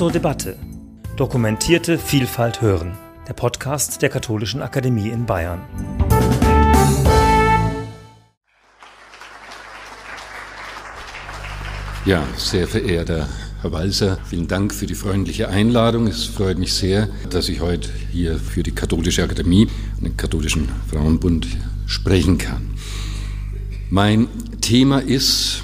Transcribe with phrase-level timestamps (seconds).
[0.00, 0.56] zur Debatte.
[1.18, 2.96] Dokumentierte Vielfalt hören.
[3.28, 5.60] Der Podcast der Katholischen Akademie in Bayern.
[12.06, 13.28] Ja, sehr verehrter
[13.60, 16.06] Herr Walser, vielen Dank für die freundliche Einladung.
[16.06, 20.70] Es freut mich sehr, dass ich heute hier für die Katholische Akademie und den Katholischen
[20.88, 21.46] Frauenbund
[21.84, 22.70] sprechen kann.
[23.90, 24.28] Mein
[24.62, 25.62] Thema ist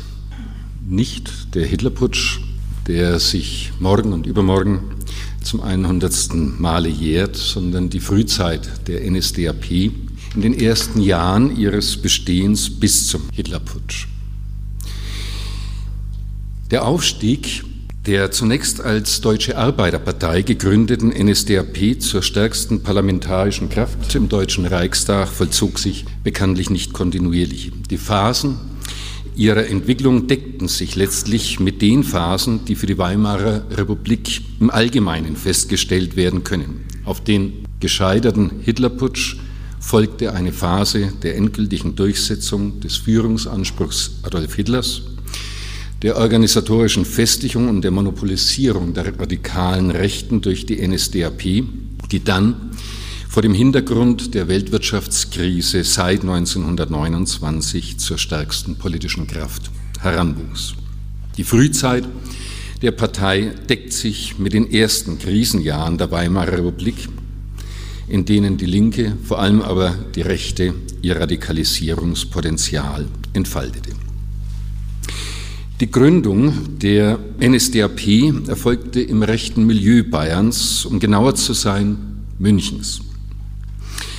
[0.86, 2.40] nicht der Hitlerputsch,
[2.86, 4.80] der sich morgen und übermorgen
[5.42, 6.34] zum 100.
[6.58, 13.22] Male jährt, sondern die Frühzeit der NSDAP in den ersten Jahren ihres Bestehens bis zum
[13.32, 14.06] Hitlerputsch.
[16.70, 17.64] Der Aufstieg
[18.06, 25.80] der zunächst als Deutsche Arbeiterpartei gegründeten NSDAP zur stärksten parlamentarischen Kraft im Deutschen Reichstag vollzog
[25.80, 27.72] sich bekanntlich nicht kontinuierlich.
[27.90, 28.58] Die Phasen
[29.36, 35.36] ihrer Entwicklung deckten sich letztlich mit den Phasen, die für die Weimarer Republik im Allgemeinen
[35.36, 36.86] festgestellt werden können.
[37.04, 39.36] Auf den gescheiterten Hitlerputsch
[39.78, 45.02] folgte eine Phase der endgültigen Durchsetzung des Führungsanspruchs Adolf Hitlers
[46.02, 51.42] der organisatorischen Festigung und der Monopolisierung der radikalen Rechten durch die NSDAP,
[52.10, 52.65] die dann
[53.36, 59.70] vor dem Hintergrund der Weltwirtschaftskrise seit 1929 zur stärksten politischen Kraft
[60.00, 60.72] heranwuchs.
[61.36, 62.04] Die Frühzeit
[62.80, 67.10] der Partei deckt sich mit den ersten Krisenjahren der Weimarer Republik,
[68.08, 73.90] in denen die Linke, vor allem aber die Rechte, ihr Radikalisierungspotenzial entfaltete.
[75.80, 81.98] Die Gründung der NSDAP erfolgte im rechten Milieu Bayerns, um genauer zu sein,
[82.38, 83.02] Münchens.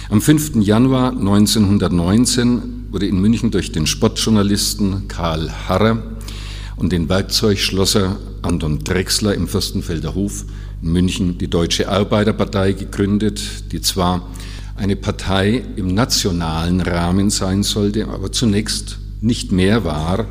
[0.10, 0.64] Am 5.
[0.64, 6.02] Januar 1919 wurde in München durch den Sportjournalisten Karl Harrer
[6.78, 10.46] und den Werkzeugschlosser Anton Drechsler im Fürstenfelder Hof
[10.82, 14.26] in München die Deutsche Arbeiterpartei gegründet, die zwar
[14.78, 20.26] eine Partei im nationalen Rahmen sein sollte, aber zunächst nicht mehr war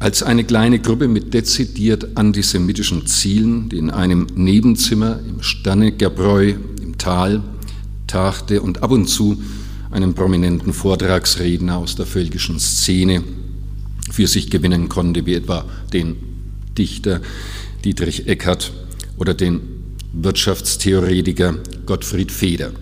[0.00, 6.98] als eine kleine Gruppe mit dezidiert antisemitischen Zielen, die in einem Nebenzimmer im Stannegerbräu im
[6.98, 7.42] Tal
[8.12, 9.42] tagte und ab und zu
[9.90, 13.24] einen prominenten Vortragsredner aus der völkischen Szene
[14.10, 16.16] für sich gewinnen konnte, wie etwa den
[16.76, 17.20] Dichter
[17.84, 18.72] Dietrich Eckert
[19.16, 19.60] oder den
[20.12, 21.54] Wirtschaftstheoretiker
[21.86, 22.72] Gottfried Feder.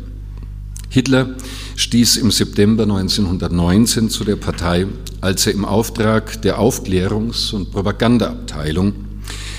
[0.88, 1.36] Hitler
[1.76, 4.86] stieß im September 1919 zu der Partei,
[5.20, 8.94] als er im Auftrag der Aufklärungs- und Propagandaabteilung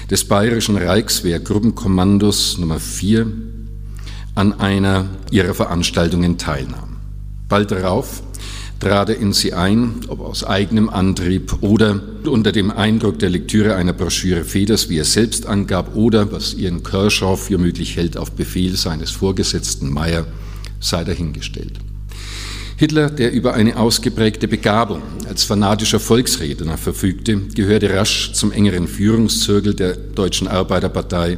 [0.10, 3.51] des Bayerischen Reichswehrgruppenkommandos Nummer 4
[4.36, 6.98] an einer ihrer Veranstaltungen teilnahm.
[7.50, 8.24] Bald darauf
[8.80, 13.76] trat er in sie ein, ob aus eigenem Antrieb oder unter dem Eindruck der Lektüre
[13.76, 18.32] einer Broschüre Feders, wie er selbst angab, oder, was Ihren Kershaw für möglich hält, auf
[18.32, 20.26] Befehl seines Vorgesetzten Meyer
[20.80, 21.74] sei dahingestellt.
[22.76, 29.76] Hitler, der über eine ausgeprägte Begabung als fanatischer Volksredner verfügte, gehörte rasch zum engeren Führungszirkel
[29.76, 31.38] der Deutschen Arbeiterpartei,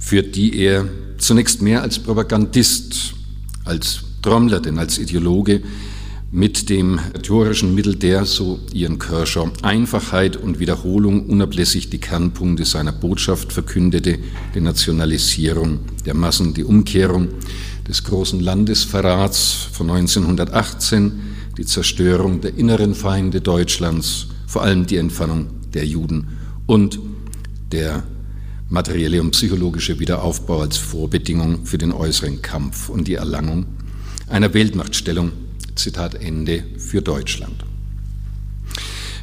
[0.00, 0.86] für die er
[1.18, 3.14] zunächst mehr als Propagandist,
[3.64, 5.62] als Trommler denn als Ideologe
[6.34, 12.90] mit dem rhetorischen Mittel der, so Ian Kershaw, Einfachheit und Wiederholung unablässig die Kernpunkte seiner
[12.90, 14.18] Botschaft verkündete,
[14.52, 17.28] die Nationalisierung der Massen, die Umkehrung
[17.86, 21.12] des großen Landesverrats von 1918,
[21.56, 26.26] die Zerstörung der inneren Feinde Deutschlands, vor allem die Entfernung der Juden
[26.66, 26.98] und
[27.70, 28.02] der
[28.74, 33.66] materielle und psychologische Wiederaufbau als Vorbedingung für den äußeren Kampf und die Erlangung
[34.28, 35.30] einer Weltmachtstellung,
[35.76, 37.64] Zitat Ende, für Deutschland.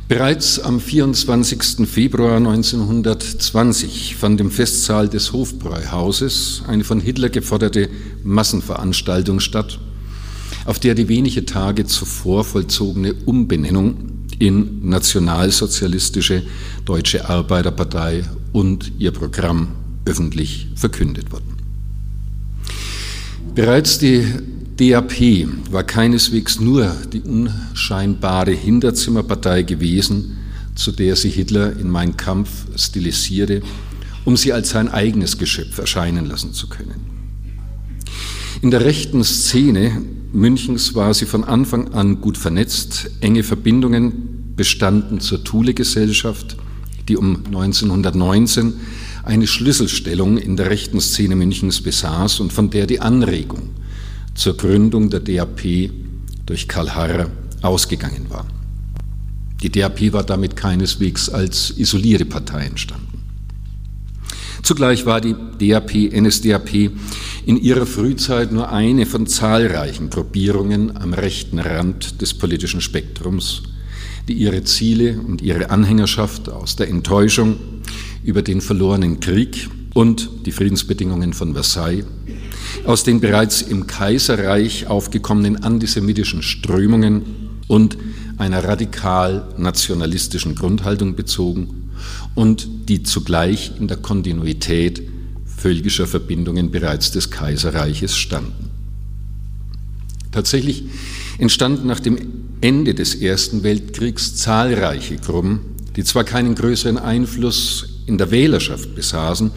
[0.08, 1.88] Bereits am 24.
[1.88, 7.90] Februar 1920 fand im Festsaal des Hofbräuhauses eine von Hitler geforderte
[8.24, 9.80] Massenveranstaltung statt,
[10.66, 13.98] auf der die wenige Tage zuvor vollzogene Umbenennung
[14.40, 16.44] in Nationalsozialistische
[16.86, 19.70] Deutsche Arbeiterpartei und ihr Programm
[20.06, 21.58] öffentlich verkündet wurden.
[23.56, 24.26] Bereits die
[24.78, 30.38] DAP war keineswegs nur die unscheinbare Hinterzimmerpartei gewesen,
[30.76, 33.62] zu der sich Hitler in Mein Kampf stilisierte,
[34.26, 37.12] um sie als sein eigenes Geschöpf erscheinen lassen zu können.
[38.62, 40.02] In der rechten Szene
[40.34, 46.56] Münchens war sie von Anfang an gut vernetzt, enge Verbindungen bestanden zur Thule-Gesellschaft,
[47.11, 48.73] die um 1919
[49.23, 53.72] eine Schlüsselstellung in der rechten Szene Münchens besaß und von der die Anregung
[54.34, 55.91] zur Gründung der DAP
[56.46, 57.29] durch Karl Harrer
[57.61, 58.47] ausgegangen war.
[59.61, 63.23] Die DAP war damit keineswegs als isolierte Partei entstanden.
[64.63, 66.91] Zugleich war die DAP, NSDAP
[67.46, 73.63] in ihrer Frühzeit nur eine von zahlreichen Gruppierungen am rechten Rand des politischen Spektrums,
[74.28, 77.58] die ihre Ziele und ihre Anhängerschaft aus der Enttäuschung
[78.23, 82.06] über den verlorenen Krieg und die Friedensbedingungen von Versailles,
[82.85, 87.23] aus den bereits im Kaiserreich aufgekommenen antisemitischen Strömungen
[87.68, 87.97] und
[88.38, 91.90] einer radikal nationalistischen Grundhaltung bezogen
[92.35, 95.03] und die zugleich in der Kontinuität
[95.46, 98.72] völkischer Verbindungen bereits des Kaiserreiches standen.
[100.32, 100.85] Tatsächlich
[101.41, 102.20] entstanden nach dem
[102.61, 105.61] Ende des Ersten Weltkriegs zahlreiche Gruppen,
[105.96, 109.49] die zwar keinen größeren Einfluss in der Wählerschaft besaßen,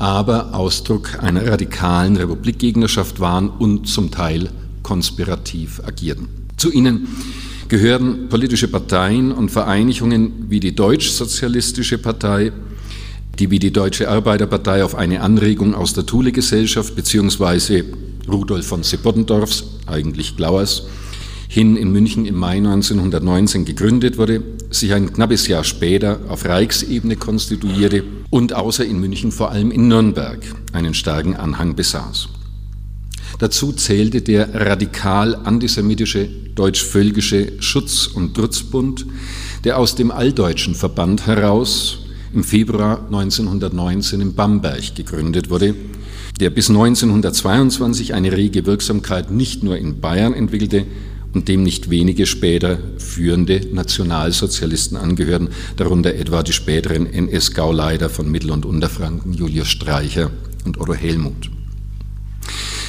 [0.00, 4.50] aber Ausdruck einer radikalen Republikgegnerschaft waren und zum Teil
[4.82, 6.26] konspirativ agierten.
[6.56, 7.06] Zu ihnen
[7.68, 12.50] gehören politische Parteien und Vereinigungen wie die Deutschsozialistische Partei,
[13.38, 17.84] die wie die Deutsche Arbeiterpartei auf eine Anregung aus der Thule-Gesellschaft bzw.
[18.28, 20.86] Rudolf von Seppotendorfs, eigentlich Glauers,
[21.52, 27.16] hin in München im Mai 1919 gegründet wurde, sich ein knappes Jahr später auf Reichsebene
[27.16, 30.38] konstituierte und außer in München vor allem in Nürnberg
[30.72, 32.30] einen starken Anhang besaß.
[33.38, 39.04] Dazu zählte der radikal antisemitische deutsch-völkische Schutz- und Trutzbund,
[39.64, 41.98] der aus dem Alldeutschen Verband heraus
[42.32, 45.74] im Februar 1919 in Bamberg gegründet wurde,
[46.40, 50.86] der bis 1922 eine rege Wirksamkeit nicht nur in Bayern entwickelte
[51.34, 58.50] und dem nicht wenige später führende Nationalsozialisten angehörten, darunter etwa die späteren NS-Gauleiter von Mittel-
[58.50, 60.30] und Unterfranken, Julius Streicher
[60.64, 61.50] und Otto Helmuth.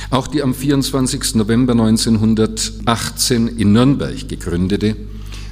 [0.09, 1.35] Auch die am 24.
[1.35, 4.95] November 1918 in Nürnberg gegründete,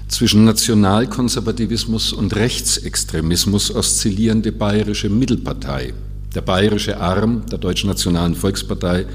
[0.07, 5.93] zwischen Nationalkonservativismus und Rechtsextremismus oszillierende bayerische Mittelpartei,
[6.35, 9.05] der bayerische Arm der Deutschen Nationalen Volkspartei,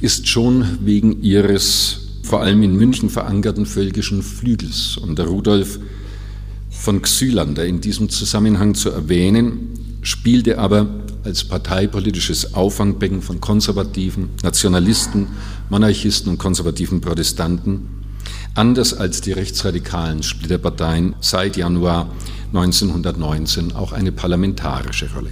[0.00, 5.78] ist schon wegen ihres vor allem in München verankerten völkischen Flügels unter Rudolf
[6.70, 10.88] von Xylander in diesem Zusammenhang zu erwähnen, spielte aber
[11.24, 15.28] als parteipolitisches Auffangbecken von Konservativen, Nationalisten,
[15.70, 17.86] Monarchisten und konservativen Protestanten,
[18.54, 22.10] anders als die rechtsradikalen Splitterparteien seit Januar
[22.52, 25.30] 1919 auch eine parlamentarische Rolle.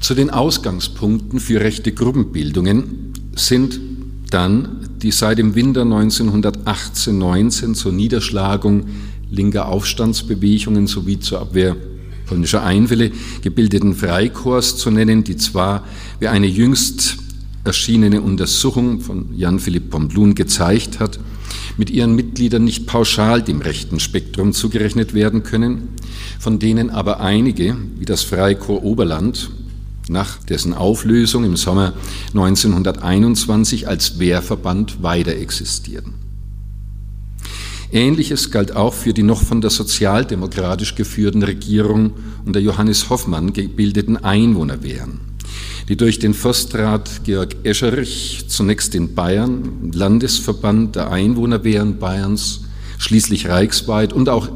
[0.00, 3.80] Zu den Ausgangspunkten für rechte Gruppenbildungen sind
[4.30, 8.86] dann die seit dem Winter 1918-19 zur Niederschlagung
[9.30, 11.76] linker Aufstandsbewegungen sowie zur Abwehr
[12.26, 13.10] polnischer Einfälle
[13.42, 15.84] gebildeten Freikorps zu nennen, die zwar
[16.20, 17.18] wie eine jüngst
[17.64, 21.18] erschienene Untersuchung von Jan Philipp Pomblun gezeigt hat,
[21.76, 25.88] mit ihren Mitgliedern nicht pauschal dem rechten Spektrum zugerechnet werden können,
[26.38, 29.50] von denen aber einige, wie das Freikorps Oberland,
[30.08, 31.92] nach dessen Auflösung im Sommer
[32.28, 36.14] 1921 als Wehrverband weiter existierten.
[37.90, 42.12] Ähnliches galt auch für die noch von der sozialdemokratisch geführten Regierung
[42.44, 45.20] unter Johannes Hoffmann gebildeten Einwohnerwehren,
[45.88, 52.60] die durch den Forstrat Georg Escherich zunächst in Bayern, Landesverband der Einwohnerwehren Bayerns,
[52.98, 54.48] schließlich reichsweit und auch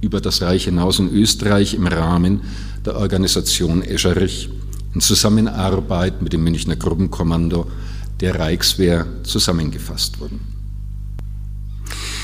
[0.00, 2.42] über das Reich hinaus in Österreich im Rahmen
[2.84, 4.50] der Organisation Escherich
[4.98, 7.70] in Zusammenarbeit mit dem Münchner Gruppenkommando
[8.18, 10.40] der Reichswehr zusammengefasst wurden.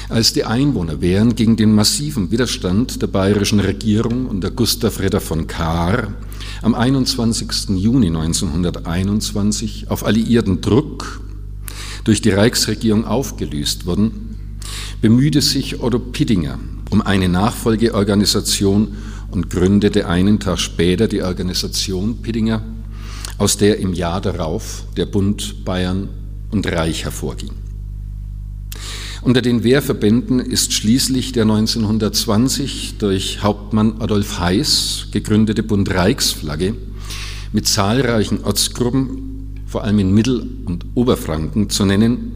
[0.09, 6.15] Als die Einwohnerwehren gegen den massiven Widerstand der bayerischen Regierung unter Gustav Ritter von Kahr
[6.63, 7.77] am 21.
[7.77, 11.21] Juni 1921 auf alliierten Druck
[12.03, 14.59] durch die Reichsregierung aufgelöst wurden,
[15.01, 16.59] bemühte sich Otto Pittinger
[16.91, 18.97] um eine Nachfolgeorganisation
[19.35, 22.63] und gründete einen Tag später die Organisation Pittinger,
[23.37, 26.09] aus der im Jahr darauf der Bund Bayern
[26.53, 27.51] und Reich hervorging.
[29.23, 36.75] Unter den Wehrverbänden ist schließlich der 1920 durch Hauptmann Adolf Heiß gegründete Bund Reichsflagge
[37.53, 42.35] mit zahlreichen Ortsgruppen, vor allem in Mittel- und Oberfranken zu nennen,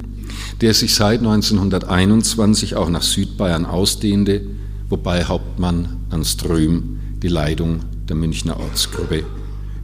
[0.61, 4.41] der sich seit 1921 auch nach Südbayern ausdehnte
[4.89, 9.25] wobei Hauptmann Ernst Röhm die Leitung der Münchner Ortsgruppe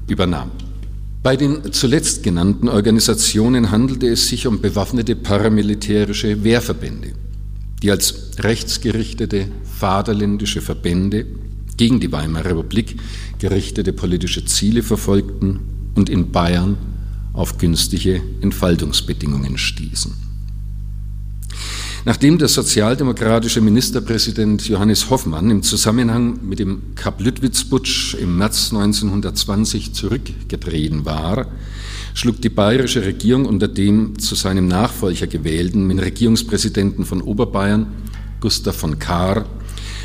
[0.07, 0.51] übernahm.
[1.23, 7.13] Bei den zuletzt genannten Organisationen handelte es sich um bewaffnete paramilitärische Wehrverbände,
[7.83, 11.27] die als rechtsgerichtete vaterländische Verbände
[11.77, 12.97] gegen die Weimarer Republik
[13.39, 15.61] gerichtete politische Ziele verfolgten
[15.95, 16.77] und in Bayern
[17.33, 20.24] auf günstige Entfaltungsbedingungen stießen.
[22.07, 31.07] Nachdem der sozialdemokratische Ministerpräsident Johannes Hoffmann im Zusammenhang mit dem Kap-Lüttwitz-Putsch im März 1920 zurückgetreten
[31.07, 31.47] war,
[32.13, 37.87] schlug die bayerische Regierung unter dem zu seinem Nachfolger gewählten Regierungspräsidenten von Oberbayern,
[38.39, 39.47] Gustav von Kahr,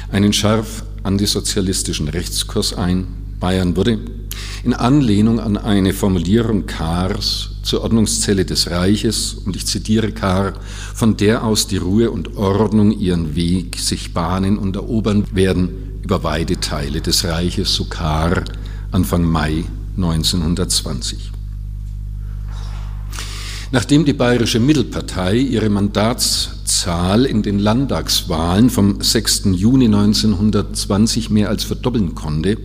[0.09, 3.07] einen scharf antisozialistischen Rechtskurs ein.
[3.41, 3.99] Bayern wurde
[4.63, 10.53] in Anlehnung an eine Formulierung Kahrs zur Ordnungszelle des Reiches, und ich zitiere Kahr,
[10.93, 16.23] von der aus die Ruhe und Ordnung ihren Weg sich bahnen und erobern werden über
[16.23, 18.43] weite Teile des Reiches, so Kahr
[18.91, 19.65] Anfang Mai
[19.97, 21.31] 1920.
[23.71, 29.49] Nachdem die Bayerische Mittelpartei ihre Mandatszahl in den Landtagswahlen vom 6.
[29.53, 32.57] Juni 1920 mehr als verdoppeln konnte,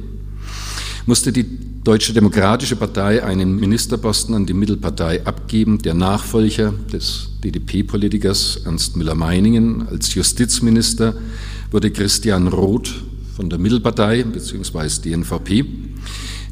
[1.04, 5.76] musste die Deutsche Demokratische Partei einen Ministerposten an die Mittelpartei abgeben.
[5.82, 11.14] Der Nachfolger des DDP-Politikers Ernst Müller-Meiningen als Justizminister
[11.70, 12.90] wurde Christian Roth
[13.36, 15.10] von der Mittelpartei bzw.
[15.10, 15.66] DNVP,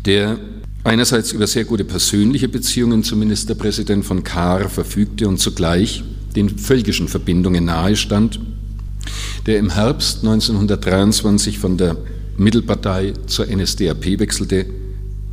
[0.05, 0.39] der
[0.85, 6.05] einerseits über sehr gute persönliche Beziehungen zum Ministerpräsident von Kahr verfügte und zugleich
[6.37, 8.39] den völkischen Verbindungen nahestand,
[9.47, 11.97] der im Herbst 1923 von der
[12.37, 14.82] Mittelpartei zur NSDAP wechselte,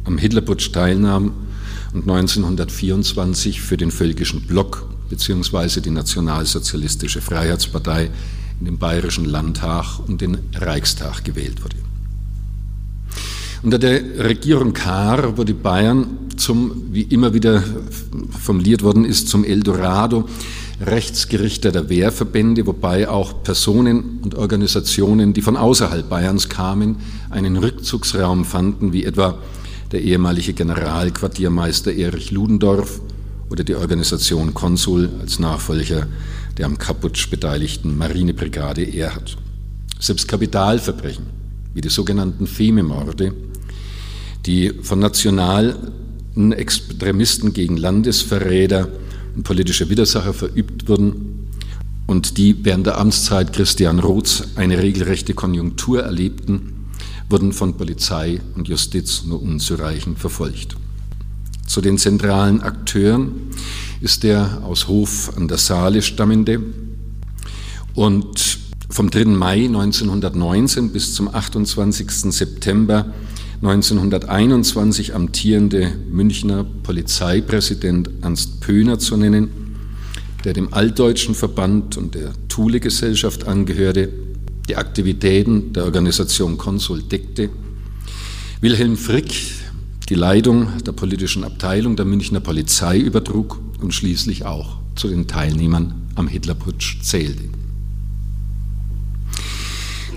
[0.09, 1.33] am Hitlerputsch teilnahm
[1.93, 5.81] und 1924 für den völkischen Block bzw.
[5.81, 8.09] die Nationalsozialistische Freiheitspartei
[8.59, 11.75] in den Bayerischen Landtag und den Reichstag gewählt wurde.
[13.61, 17.63] Unter der Regierung Kahr wurde Bayern zum, wie immer wieder
[18.31, 20.27] formuliert worden ist, zum Eldorado
[20.81, 26.95] rechtsgerichteter Wehrverbände, wobei auch Personen und Organisationen, die von außerhalb Bayerns kamen,
[27.29, 29.37] einen Rückzugsraum fanden, wie etwa
[29.91, 33.01] der ehemalige Generalquartiermeister Erich Ludendorff
[33.49, 36.07] oder die Organisation Konsul als Nachfolger
[36.59, 39.37] der am Kaputsch beteiligten Marinebrigade Erhard.
[39.97, 41.25] Selbst Kapitalverbrechen,
[41.73, 43.33] wie die sogenannten Fememorde,
[44.45, 45.73] die von nationalen
[46.51, 48.89] Extremisten gegen Landesverräter
[49.35, 51.47] und politische Widersacher verübt wurden
[52.07, 56.78] und die während der Amtszeit Christian Roths eine regelrechte Konjunktur erlebten,
[57.29, 60.75] wurden von Polizei und Justiz nur unzureichend verfolgt.
[61.67, 63.51] Zu den zentralen Akteuren
[64.01, 66.61] ist der aus Hof an der Saale stammende
[67.93, 68.57] und
[68.89, 69.25] vom 3.
[69.25, 72.09] Mai 1919 bis zum 28.
[72.31, 73.13] September
[73.61, 79.49] 1921 amtierende Münchner Polizeipräsident Ernst Pöhner zu nennen,
[80.43, 84.09] der dem Altdeutschen Verband und der Thule-Gesellschaft angehörte,
[84.69, 87.49] die Aktivitäten der Organisation Konsul deckte,
[88.61, 89.33] Wilhelm Frick
[90.09, 95.93] die Leitung der politischen Abteilung der Münchner Polizei übertrug und schließlich auch zu den Teilnehmern
[96.15, 97.43] am Hitlerputsch zählte.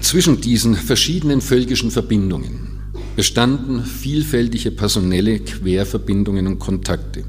[0.00, 2.80] Zwischen diesen verschiedenen völkischen Verbindungen
[3.16, 7.24] bestanden vielfältige personelle Querverbindungen und Kontakte,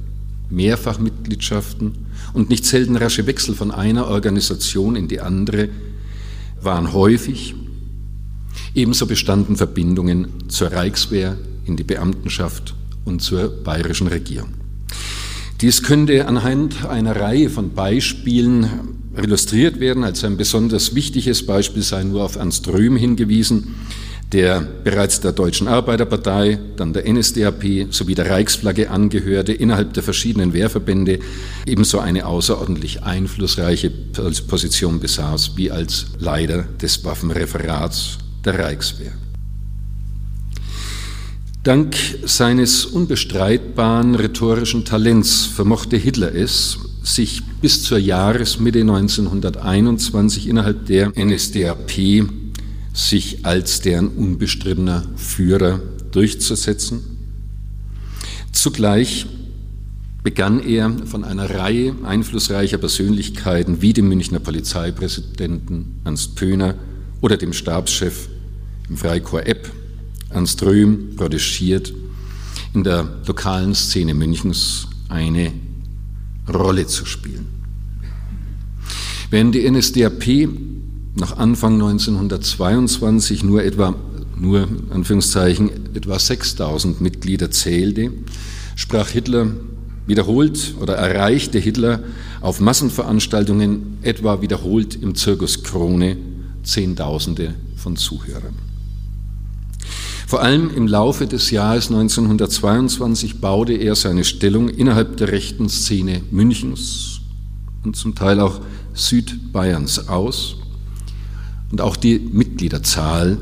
[0.49, 1.93] Mehrfachmitgliedschaften
[2.33, 5.69] und nicht selten rasche Wechsel von einer Organisation in die andere
[6.63, 7.55] waren häufig.
[8.75, 14.49] Ebenso bestanden Verbindungen zur Reichswehr, in die Beamtenschaft und zur bayerischen Regierung.
[15.61, 18.69] Dies könnte anhand einer Reihe von Beispielen
[19.15, 20.03] illustriert werden.
[20.03, 23.75] Als ein besonders wichtiges Beispiel sei nur auf Ernst Röhm hingewiesen,
[24.33, 30.53] der bereits der Deutschen Arbeiterpartei, dann der NSDAP sowie der Reichsflagge angehörte, innerhalb der verschiedenen
[30.53, 31.19] Wehrverbände
[31.67, 33.91] ebenso eine außerordentlich einflussreiche
[34.47, 39.11] Position besaß wie als Leiter des Waffenreferats der Reichswehr.
[41.61, 51.13] Dank seines unbestreitbaren rhetorischen Talents vermochte Hitler es, sich bis zur Jahresmitte 1921 innerhalb der
[51.15, 52.42] NSDAP
[52.93, 55.81] sich als deren unbestrittener Führer
[56.11, 57.01] durchzusetzen.
[58.51, 59.25] Zugleich
[60.21, 66.75] begann er von einer Reihe einflussreicher Persönlichkeiten wie dem Münchner Polizeipräsidenten Ernst Pöhner
[67.19, 68.29] oder dem Stabschef
[68.87, 69.71] im Freikorps Epp,
[70.29, 71.93] Ernst Röhm, protegiert,
[72.73, 75.51] in der lokalen Szene Münchens eine
[76.47, 77.47] Rolle zu spielen.
[79.29, 80.47] Während die NSDAP
[81.15, 83.95] nach Anfang 1922 nur etwa,
[84.35, 88.11] nur Anführungszeichen, etwa 6000 Mitglieder zählte,
[88.75, 89.47] sprach Hitler
[90.07, 91.99] wiederholt oder erreichte Hitler
[92.41, 96.17] auf Massenveranstaltungen etwa wiederholt im Zirkus Krone
[96.63, 98.55] Zehntausende von Zuhörern.
[100.27, 106.21] Vor allem im Laufe des Jahres 1922 baute er seine Stellung innerhalb der rechten Szene
[106.31, 107.21] Münchens
[107.83, 108.61] und zum Teil auch
[108.93, 110.55] Südbayerns aus.
[111.73, 113.39] Und auch die Mitgliederzahl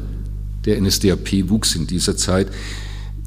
[0.63, 2.47] der NSDAP wuchs in dieser Zeit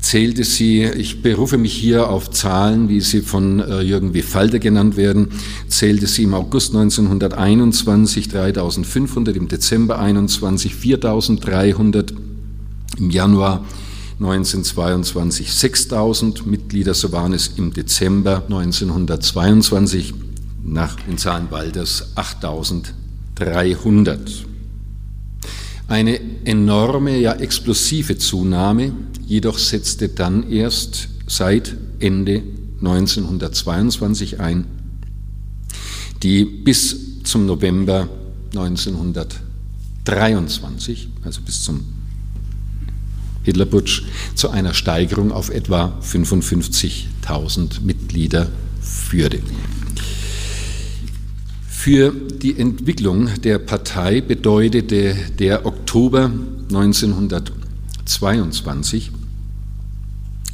[0.01, 4.23] zählte sie, ich berufe mich hier auf Zahlen, wie sie von äh, Jürgen W.
[4.23, 5.29] Falter genannt werden,
[5.69, 12.15] zählte sie im August 1921 3500, im Dezember 21 4300,
[12.97, 13.63] im Januar
[14.21, 20.15] 1922 6000 Mitglieder, so waren es im Dezember 1922
[20.65, 24.54] nach den Zahlen Walders 8300.
[25.87, 28.93] Eine enorme, ja explosive Zunahme
[29.26, 32.43] jedoch setzte dann erst seit Ende
[32.79, 34.64] 1922 ein,
[36.23, 38.09] die bis zum November
[38.55, 41.85] 1923, also bis zum
[43.43, 44.03] Hitlerputsch,
[44.35, 48.49] zu einer Steigerung auf etwa 55.000 Mitglieder
[48.81, 49.41] führte.
[51.85, 56.33] Für die Entwicklung der Partei bedeutete der Oktober
[56.71, 59.11] 1922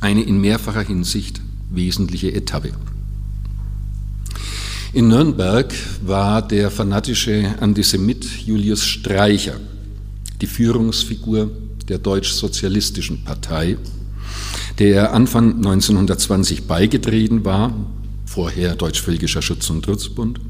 [0.00, 2.72] eine in mehrfacher Hinsicht wesentliche Etappe.
[4.92, 5.72] In Nürnberg
[6.04, 9.54] war der fanatische Antisemit Julius Streicher
[10.40, 11.48] die Führungsfigur
[11.88, 13.76] der deutsch-sozialistischen Partei,
[14.80, 17.72] der Anfang 1920 beigetreten war,
[18.26, 20.40] vorher Deutsch-Völkischer Schutz- und Trutzbund,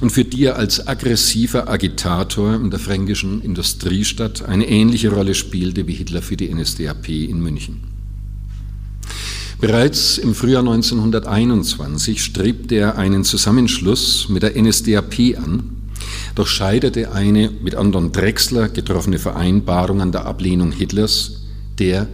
[0.00, 5.86] und für die er als aggressiver Agitator in der fränkischen Industriestadt eine ähnliche Rolle spielte
[5.86, 7.80] wie Hitler für die NSDAP in München.
[9.60, 15.64] Bereits im Frühjahr 1921 strebte er einen Zusammenschluss mit der NSDAP an,
[16.36, 21.42] doch scheiterte eine mit Anton Drexler getroffene Vereinbarung an der Ablehnung Hitlers,
[21.80, 22.06] der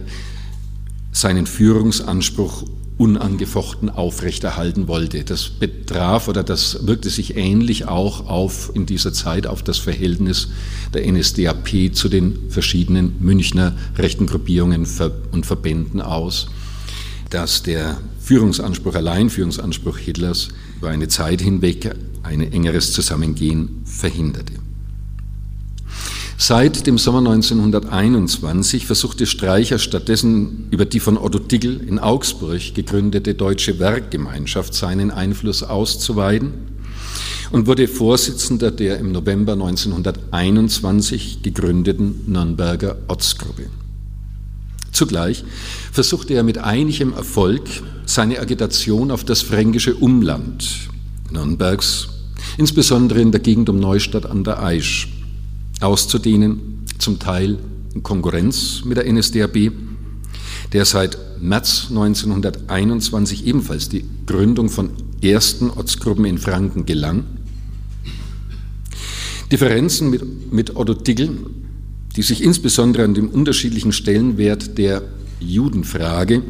[1.11, 2.63] seinen Führungsanspruch
[2.97, 5.23] unangefochten aufrechterhalten wollte.
[5.23, 10.49] Das betraf oder das wirkte sich ähnlich auch auf in dieser Zeit auf das Verhältnis
[10.93, 14.87] der NSDAP zu den verschiedenen Münchner rechten Gruppierungen
[15.31, 16.47] und Verbänden aus,
[17.29, 21.93] dass der Führungsanspruch, Alleinführungsanspruch Hitlers über eine Zeit hinweg
[22.23, 24.64] ein engeres Zusammengehen verhinderte.
[26.37, 33.35] Seit dem Sommer 1921 versuchte Streicher stattdessen über die von Otto Dickel in Augsburg gegründete
[33.35, 36.53] Deutsche Werkgemeinschaft seinen Einfluss auszuweiten
[37.51, 43.67] und wurde Vorsitzender der im November 1921 gegründeten Nürnberger Ortsgruppe.
[44.91, 45.43] Zugleich
[45.91, 47.63] versuchte er mit einigem Erfolg
[48.05, 50.89] seine Agitation auf das fränkische Umland
[51.31, 52.09] Nürnbergs,
[52.57, 55.14] insbesondere in der Gegend um Neustadt an der Aisch,
[55.81, 57.59] auszudehnen, zum Teil
[57.93, 59.71] in Konkurrenz mit der NSDAP,
[60.73, 64.89] der seit März 1921 ebenfalls die Gründung von
[65.21, 67.23] ersten Ortsgruppen in Franken gelang.
[69.51, 71.29] Differenzen mit, mit Otto Dickel,
[72.15, 75.03] die sich insbesondere an dem unterschiedlichen Stellenwert der
[75.39, 76.41] Judenfrage,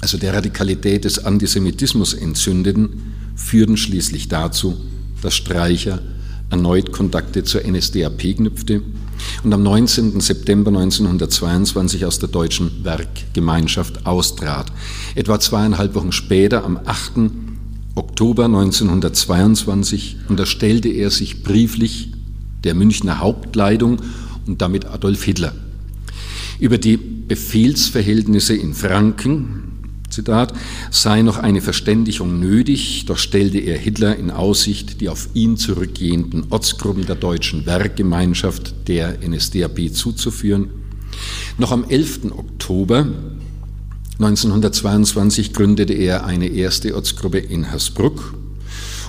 [0.00, 4.76] also der Radikalität des Antisemitismus entzündeten, führten schließlich dazu,
[5.22, 6.00] dass Streicher
[6.50, 8.82] erneut Kontakte zur NSDAP knüpfte
[9.42, 10.20] und am 19.
[10.20, 14.72] September 1922 aus der Deutschen Werkgemeinschaft austrat.
[15.14, 17.30] Etwa zweieinhalb Wochen später, am 8.
[17.94, 22.12] Oktober 1922, unterstellte er sich brieflich
[22.64, 23.98] der Münchner Hauptleitung
[24.46, 25.52] und damit Adolf Hitler.
[26.58, 29.77] Über die Befehlsverhältnisse in Franken
[30.18, 30.52] Zitat,
[30.90, 36.46] sei noch eine Verständigung nötig, doch stellte er Hitler in Aussicht, die auf ihn zurückgehenden
[36.50, 40.70] Ortsgruppen der deutschen Werkgemeinschaft der NSDAP zuzuführen.
[41.56, 42.32] Noch am 11.
[42.32, 43.06] Oktober
[44.18, 48.34] 1922 gründete er eine erste Ortsgruppe in Hersbruck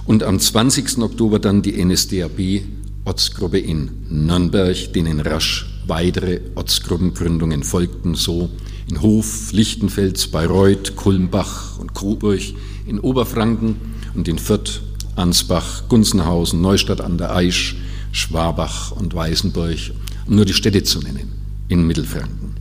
[0.06, 1.00] und am 20.
[1.00, 2.62] Oktober dann die NSDAP
[3.06, 8.52] Ortsgruppe in Nürnberg, denen rasch weitere Ortsgruppengründungen folgten, so
[8.90, 12.42] in Hof, Lichtenfels, Bayreuth, Kulmbach und Coburg,
[12.88, 13.76] in Oberfranken
[14.16, 14.82] und in Fürth,
[15.16, 17.76] Ansbach, Gunzenhausen, Neustadt an der Aisch,
[18.12, 19.78] Schwabach und Weißenburg,
[20.26, 21.32] um nur die Städte zu nennen,
[21.68, 22.56] in Mittelfranken.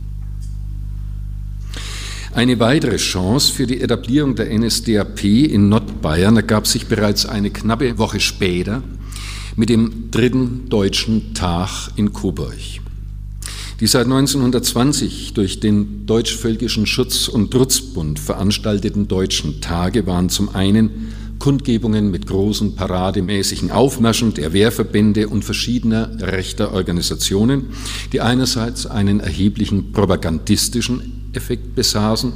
[2.31, 7.97] Eine weitere Chance für die Etablierung der NSDAP in Nordbayern ergab sich bereits eine knappe
[7.97, 8.83] Woche später
[9.55, 12.55] mit dem dritten deutschen Tag in Coburg.
[13.79, 21.13] Die seit 1920 durch den Deutschvölkischen Schutz- und Trutzbund veranstalteten deutschen Tage waren zum einen
[21.39, 27.67] Kundgebungen mit großen parademäßigen Aufmärschen der Wehrverbände und verschiedener rechter Organisationen,
[28.11, 32.33] die einerseits einen erheblichen propagandistischen Effekt besaßen,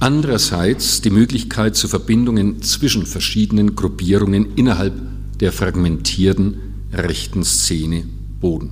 [0.00, 4.94] andererseits die Möglichkeit zu Verbindungen zwischen verschiedenen Gruppierungen innerhalb
[5.38, 6.56] der fragmentierten
[6.92, 8.02] rechten Szene
[8.40, 8.70] boten.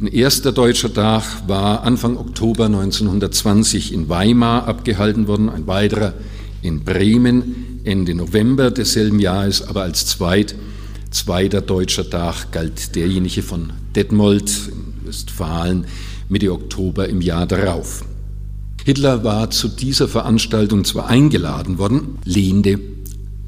[0.00, 6.14] Ein erster deutscher Tag war Anfang Oktober 1920 in Weimar abgehalten worden, ein weiterer
[6.62, 10.54] in Bremen Ende November desselben Jahres, aber als zweit,
[11.10, 15.86] zweiter deutscher Tag galt derjenige von Detmold in Westfalen
[16.28, 18.04] Mitte Oktober im Jahr darauf.
[18.84, 22.78] Hitler war zu dieser Veranstaltung zwar eingeladen worden, lehnte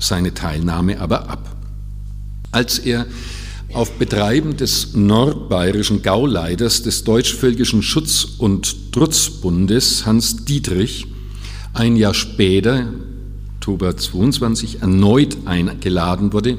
[0.00, 1.54] seine Teilnahme aber ab.
[2.50, 3.06] Als er
[3.72, 11.06] auf Betreiben des nordbayerischen Gauleiters des Deutschvölkischen Schutz- und Trutzbundes Hans Dietrich
[11.72, 12.88] ein Jahr später,
[13.56, 16.58] Oktober 22, erneut eingeladen wurde,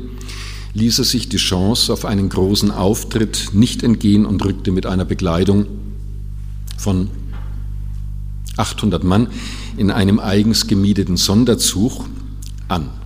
[0.74, 5.04] ließ er sich die Chance auf einen großen Auftritt nicht entgehen und rückte mit einer
[5.04, 5.66] Begleitung
[6.78, 7.10] von
[8.56, 9.28] 800 Mann
[9.76, 12.06] in einem eigens gemieteten Sonderzug
[12.70, 13.01] an.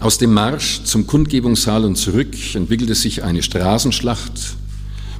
[0.00, 4.56] Aus dem Marsch zum Kundgebungssaal und zurück entwickelte sich eine Straßenschlacht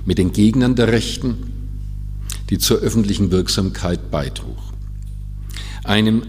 [0.04, 1.36] mit den Gegnern der Rechten,
[2.48, 4.56] die zur öffentlichen Wirksamkeit beitrug.
[5.82, 6.22] Einem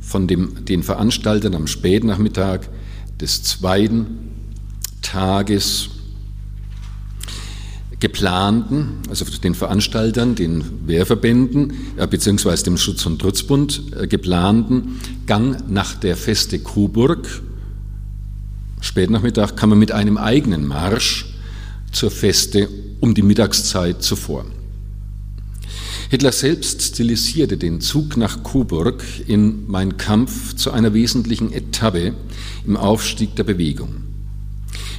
[0.00, 2.68] von dem, den Veranstaltern am Spätnachmittag
[3.18, 4.06] des zweiten
[5.00, 5.88] Tages
[7.98, 15.70] geplanten, also den Veranstaltern, den Wehrverbänden äh, beziehungsweise dem Schutz- und Trutzbund äh, geplanten Gang
[15.70, 17.26] nach der Feste Coburg.
[18.80, 21.26] Spätnachmittag kam man mit einem eigenen Marsch
[21.92, 22.68] zur Feste
[23.00, 24.44] um die Mittagszeit zuvor.
[26.08, 32.14] Hitler selbst stilisierte den Zug nach Coburg in Mein Kampf zu einer wesentlichen Etappe
[32.64, 33.88] im Aufstieg der Bewegung.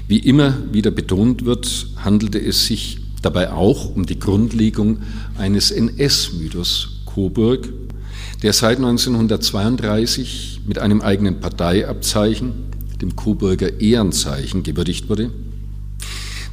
[0.08, 5.00] Wie immer wieder betont wird, handelte es sich dabei auch um die Grundlegung
[5.38, 7.68] eines NS-Mythos Coburg,
[8.44, 12.54] der seit 1932 mit einem eigenen Parteiabzeichen,
[13.02, 15.32] dem Coburger Ehrenzeichen, gewürdigt wurde.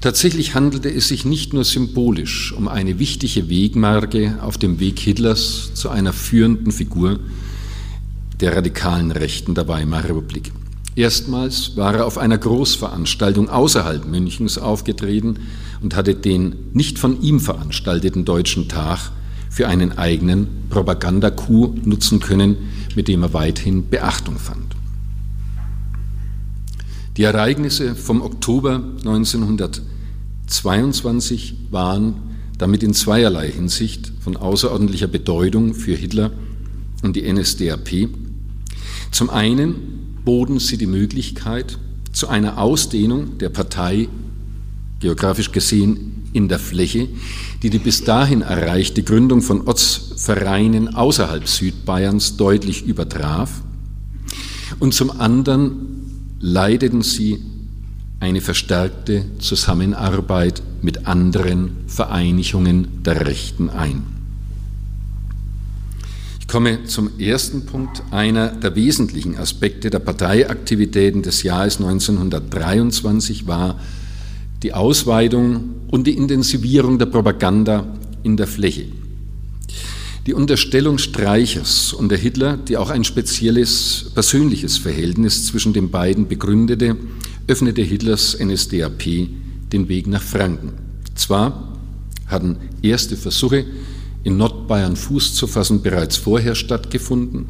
[0.01, 5.73] Tatsächlich handelte es sich nicht nur symbolisch um eine wichtige Wegmarke auf dem Weg Hitlers
[5.75, 7.21] zu einer führenden Figur
[8.41, 10.53] der radikalen Rechten der Weimarer Republik.
[10.97, 15.39] Erstmals war er auf einer Großveranstaltung außerhalb Münchens aufgetreten
[15.81, 19.11] und hatte den nicht von ihm veranstalteten Deutschen Tag
[19.51, 22.57] für einen eigenen Propagandacoup nutzen können,
[22.95, 24.74] mit dem er weithin Beachtung fand.
[27.17, 32.17] Die Ereignisse vom Oktober 1922 waren
[32.59, 36.33] damit in zweierlei Hinsicht von außerordentlicher Bedeutung für Hitler
[37.03, 38.09] und die NSDAP.
[39.13, 39.77] Zum einen
[40.25, 41.79] boten sie die Möglichkeit
[42.13, 44.09] zu einer Ausdehnung der Partei,
[44.99, 47.07] geografisch gesehen in der Fläche,
[47.63, 53.63] die die bis dahin erreichte Gründung von Ortsvereinen außerhalb Südbayerns deutlich übertraf.
[54.81, 55.94] Und zum anderen
[56.45, 57.43] leiteten sie
[58.21, 64.15] eine verstärkte Zusammenarbeit mit anderen Vereinigungen der Rechten ein
[66.55, 68.01] komme zum ersten Punkt.
[68.13, 73.77] Einer der wesentlichen Aspekte der Parteiaktivitäten des Jahres 1923 war
[74.63, 77.85] die Ausweitung und die Intensivierung der Propaganda
[78.23, 78.87] in der Fläche.
[80.27, 86.29] Die Unterstellung Streichers und der Hitler, die auch ein spezielles persönliches Verhältnis zwischen den beiden
[86.29, 86.97] begründete,
[87.47, 89.29] öffnete Hitlers NSDAP
[89.71, 90.73] den Weg nach Franken.
[91.15, 91.77] Zwar
[92.27, 93.67] hatten erste Versuche
[94.23, 97.45] in Nordbayern Fuß zu fassen, bereits vorher stattgefunden.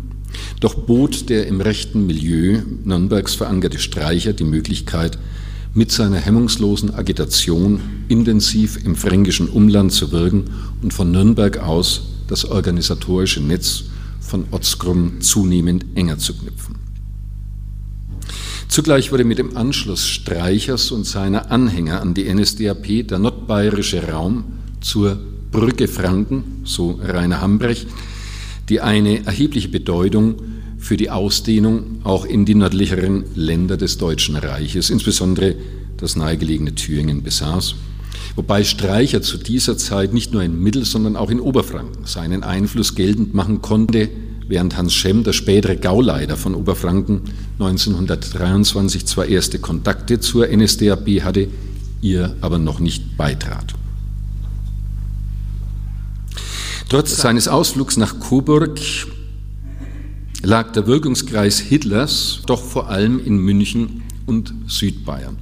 [0.58, 5.16] Doch bot der im rechten Milieu Nürnbergs verankerte Streicher die Möglichkeit,
[5.74, 10.46] mit seiner hemmungslosen Agitation intensiv im fränkischen Umland zu wirken
[10.82, 13.84] und von Nürnberg aus das organisatorische Netz
[14.20, 16.76] von Ortsgruppen zunehmend enger zu knüpfen.
[18.68, 24.44] Zugleich wurde mit dem Anschluss Streichers und seiner Anhänger an die NSDAP der nordbayerische Raum
[24.80, 25.18] zur
[25.52, 27.86] Brücke Franken, so Rainer Hambrecht,
[28.68, 30.36] die eine erhebliche Bedeutung
[30.78, 35.54] für die Ausdehnung auch in die nördlicheren Länder des Deutschen Reiches, insbesondere
[35.96, 37.76] das nahegelegene Thüringen, besaß.
[38.36, 42.94] Wobei Streicher zu dieser Zeit nicht nur in Mittel-, sondern auch in Oberfranken seinen Einfluss
[42.94, 44.10] geltend machen konnte,
[44.48, 47.22] während Hans Schemm, der spätere Gauleiter von Oberfranken,
[47.58, 51.48] 1923 zwar erste Kontakte zur NSDAP hatte,
[52.00, 53.74] ihr aber noch nicht beitrat.
[56.88, 58.78] Trotz seines Ausflugs nach Coburg
[60.42, 65.38] lag der Wirkungskreis Hitlers doch vor allem in München und Südbayern.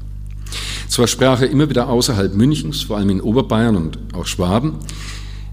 [0.88, 4.74] Zwar sprach er immer wieder außerhalb Münchens, vor allem in Oberbayern und auch Schwaben,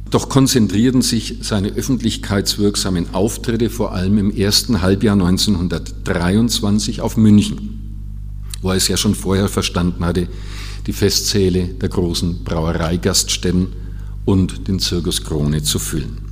[0.09, 7.75] doch konzentrierten sich seine öffentlichkeitswirksamen Auftritte vor allem im ersten Halbjahr 1923 auf München.
[8.61, 10.27] wo er es ja schon vorher verstanden hatte,
[10.85, 13.67] die Festsäle der großen Brauereigaststätten
[14.25, 16.28] und den Zirkus Krone zu füllen.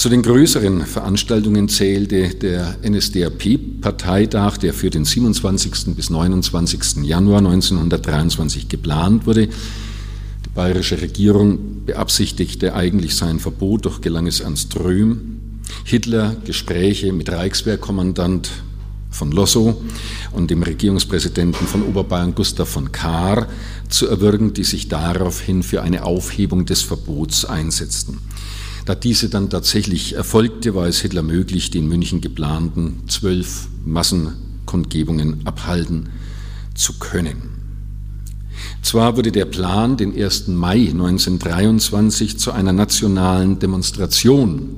[0.00, 5.94] Zu den größeren Veranstaltungen zählte der NSDAP-Parteitag, der für den 27.
[5.94, 7.04] bis 29.
[7.04, 9.48] Januar 1923 geplant wurde.
[9.48, 15.60] Die bayerische Regierung beabsichtigte eigentlich sein Verbot, doch gelang es Ernst Röhm.
[15.84, 18.50] Hitler Gespräche mit Reichswehrkommandant
[19.10, 19.82] von Lossow
[20.32, 23.48] und dem Regierungspräsidenten von Oberbayern Gustav von Kahr
[23.90, 28.16] zu erwirken, die sich daraufhin für eine Aufhebung des Verbots einsetzten.
[28.90, 35.46] Da diese dann tatsächlich erfolgte, war es Hitler möglich, die in München geplanten zwölf Massenkundgebungen
[35.46, 36.08] abhalten
[36.74, 37.36] zu können.
[38.82, 40.48] Zwar wurde der Plan, den 1.
[40.48, 44.70] Mai 1923 zu einer nationalen Demonstration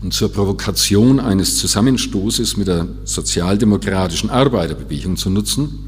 [0.00, 5.80] und zur Provokation eines Zusammenstoßes mit der sozialdemokratischen Arbeiterbewegung zu nutzen,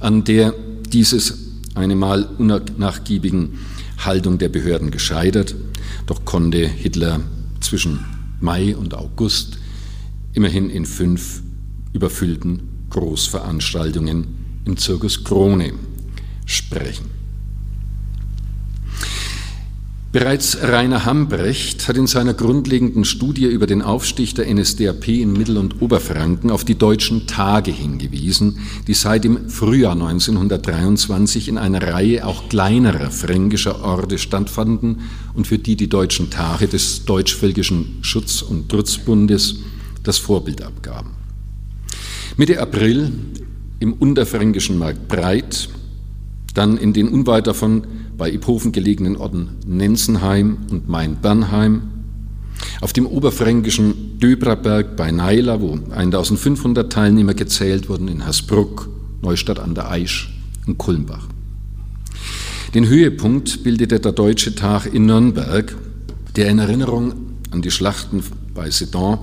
[0.00, 0.52] an der
[0.92, 1.32] dieses
[1.74, 3.54] eine mal unnachgiebigen
[4.04, 5.54] Haltung der Behörden gescheitert,
[6.06, 7.20] doch konnte Hitler
[7.60, 8.04] zwischen
[8.40, 9.58] Mai und August
[10.32, 11.42] immerhin in fünf
[11.92, 14.26] überfüllten Großveranstaltungen
[14.64, 15.72] im Zirkus Krone
[16.46, 17.21] sprechen.
[20.12, 25.56] Bereits Rainer Hambrecht hat in seiner grundlegenden Studie über den Aufstieg der NSDAP in Mittel-
[25.56, 32.26] und Oberfranken auf die deutschen Tage hingewiesen, die seit dem Frühjahr 1923 in einer Reihe
[32.26, 35.00] auch kleinerer fränkischer Orte stattfanden
[35.32, 39.60] und für die die deutschen Tage des Deutschvölkischen Schutz- und Trutzbundes
[40.02, 41.12] das Vorbild abgaben.
[42.36, 43.12] Mitte April
[43.80, 45.70] im unterfränkischen Markt Breit,
[46.52, 47.84] dann in den unweit davon
[48.16, 51.82] bei Iphofen gelegenen Orten Nensenheim und Main-Bernheim,
[52.80, 58.88] auf dem oberfränkischen Döbrerberg bei Neila, wo 1500 Teilnehmer gezählt wurden, in Hasbruck,
[59.22, 60.32] Neustadt an der Aisch
[60.66, 61.28] und Kulmbach.
[62.74, 65.76] Den Höhepunkt bildete der Deutsche Tag in Nürnberg,
[66.36, 67.14] der in Erinnerung
[67.50, 68.22] an die Schlachten
[68.54, 69.18] bei Sedan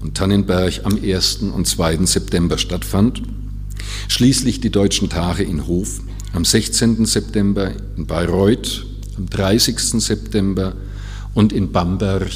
[0.00, 1.36] und Tannenberg am 1.
[1.54, 2.06] und 2.
[2.06, 3.22] September stattfand.
[4.08, 6.00] Schließlich die Deutschen Tage in Hof,
[6.34, 7.06] am 16.
[7.06, 8.84] September in Bayreuth,
[9.16, 9.78] am 30.
[10.02, 10.74] September
[11.32, 12.32] und in Bamberg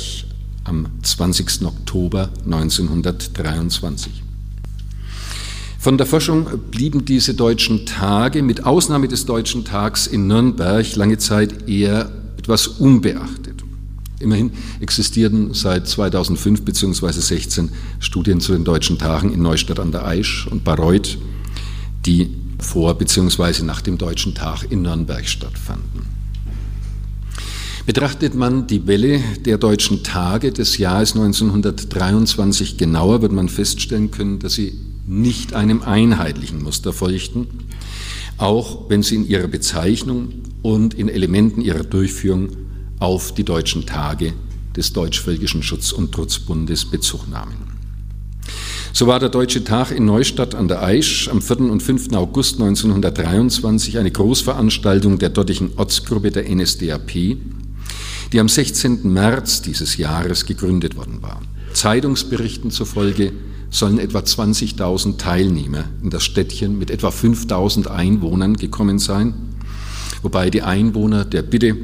[0.65, 1.65] am 20.
[1.65, 4.23] Oktober 1923.
[5.81, 11.19] Von der Forschung blieben diese deutschen Tage, mit Ausnahme des Deutschen Tags in Nürnberg, lange
[11.19, 13.65] Zeit eher etwas unbeachtet.
[14.21, 17.13] Immerhin existierten seit 2005 bzw.
[17.13, 21.19] 16 Studien zu den deutschen Tagen in Neustadt an der Aisch und Bayreuth,
[22.05, 23.63] die vor bzw.
[23.63, 26.19] nach dem Deutschen Tag in Nürnberg stattfanden.
[27.87, 34.39] Betrachtet man die Welle der deutschen Tage des Jahres 1923 genauer, wird man feststellen können,
[34.41, 34.75] dass sie
[35.07, 37.47] nicht einem einheitlichen Muster folgten,
[38.37, 40.29] auch wenn sie in ihrer Bezeichnung
[40.61, 42.51] und in Elementen ihrer Durchführung
[42.99, 44.35] auf die deutschen Tage
[44.77, 47.78] des Deutschvölkischen Schutz- und Trutzbundes Bezug nahmen.
[48.99, 51.61] So war der Deutsche Tag in Neustadt an der Aisch am 4.
[51.71, 52.15] und 5.
[52.15, 57.13] August 1923 eine Großveranstaltung der dortigen Ortsgruppe der NSDAP,
[58.33, 59.13] die am 16.
[59.13, 61.41] März dieses Jahres gegründet worden war.
[61.75, 63.31] Zeitungsberichten zufolge
[63.71, 69.33] sollen etwa 20.000 Teilnehmer in das Städtchen mit etwa 5.000 Einwohnern gekommen sein,
[70.23, 71.77] wobei die Einwohner der Bitte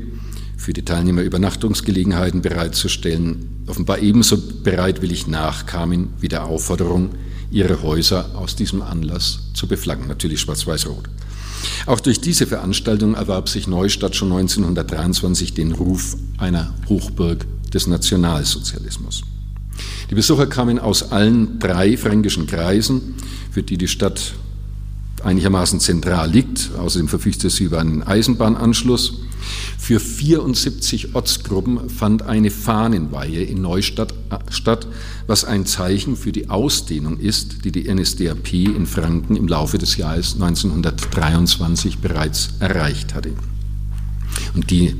[0.64, 7.10] für die Teilnehmer Übernachtungsgelegenheiten bereitzustellen, offenbar ebenso bereitwillig nachkamen wie der Aufforderung,
[7.50, 11.04] ihre Häuser aus diesem Anlass zu beflaggen, natürlich schwarz-weiß-rot.
[11.84, 19.22] Auch durch diese Veranstaltung erwarb sich Neustadt schon 1923 den Ruf einer Hochburg des Nationalsozialismus.
[20.08, 23.16] Die Besucher kamen aus allen drei fränkischen Kreisen,
[23.50, 24.32] für die die Stadt
[25.22, 26.70] einigermaßen zentral liegt.
[26.78, 29.23] Außerdem verfügte sie über einen Eisenbahnanschluss.
[29.78, 34.86] Für 74 Ortsgruppen fand eine Fahnenweihe in Neustadt äh, statt,
[35.26, 39.96] was ein Zeichen für die Ausdehnung ist, die die NSDAP in Franken im Laufe des
[39.96, 43.32] Jahres 1923 bereits erreicht hatte
[44.54, 44.94] und die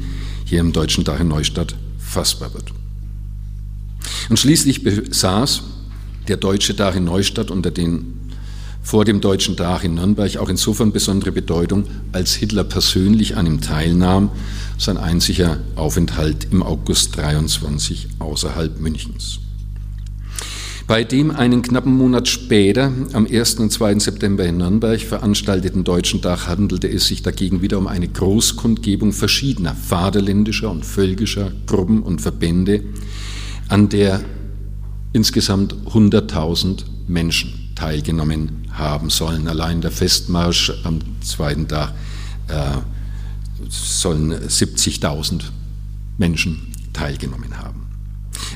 [0.44, 2.72] hier im Deutschen Tag in Neustadt fassbar wird.
[4.28, 5.62] Und schließlich besaß
[6.28, 8.23] der Deutsche Tag in Neustadt unter den
[8.85, 13.61] vor dem Deutschen Tag in Nürnberg auch insofern besondere Bedeutung, als Hitler persönlich an ihm
[13.62, 14.31] teilnahm,
[14.79, 19.40] sein einziger Aufenthalt im August 23 außerhalb Münchens.
[20.87, 23.55] Bei dem einen knappen Monat später, am 1.
[23.55, 24.01] und 2.
[24.01, 29.75] September in Nürnberg veranstalteten Deutschen Tag, handelte es sich dagegen wieder um eine Großkundgebung verschiedener
[29.75, 32.85] vaterländischer und völkischer Gruppen und Verbände,
[33.68, 34.20] an der
[35.14, 39.48] insgesamt 100.000 Menschen teilgenommen haben sollen.
[39.48, 41.92] Allein der Festmarsch am zweiten Tag
[42.48, 42.78] äh,
[43.68, 45.42] sollen 70.000
[46.18, 47.84] Menschen teilgenommen haben.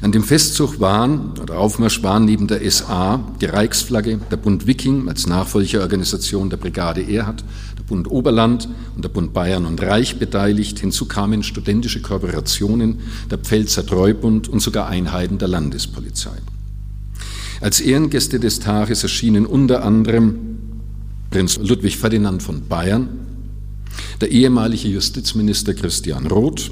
[0.00, 5.08] An dem Festzug waren, oder Aufmarsch waren neben der SA die Reichsflagge, der Bund Wiking
[5.08, 7.44] als Nachfolgeorganisation der Brigade Erhard,
[7.76, 10.78] der Bund Oberland und der Bund Bayern und Reich beteiligt.
[10.78, 13.00] Hinzu kamen studentische Kooperationen,
[13.30, 16.36] der Pfälzer Treubund und sogar Einheiten der Landespolizei.
[17.60, 20.36] Als Ehrengäste des Tages erschienen unter anderem
[21.30, 23.08] Prinz Ludwig Ferdinand von Bayern,
[24.20, 26.70] der ehemalige Justizminister Christian Roth,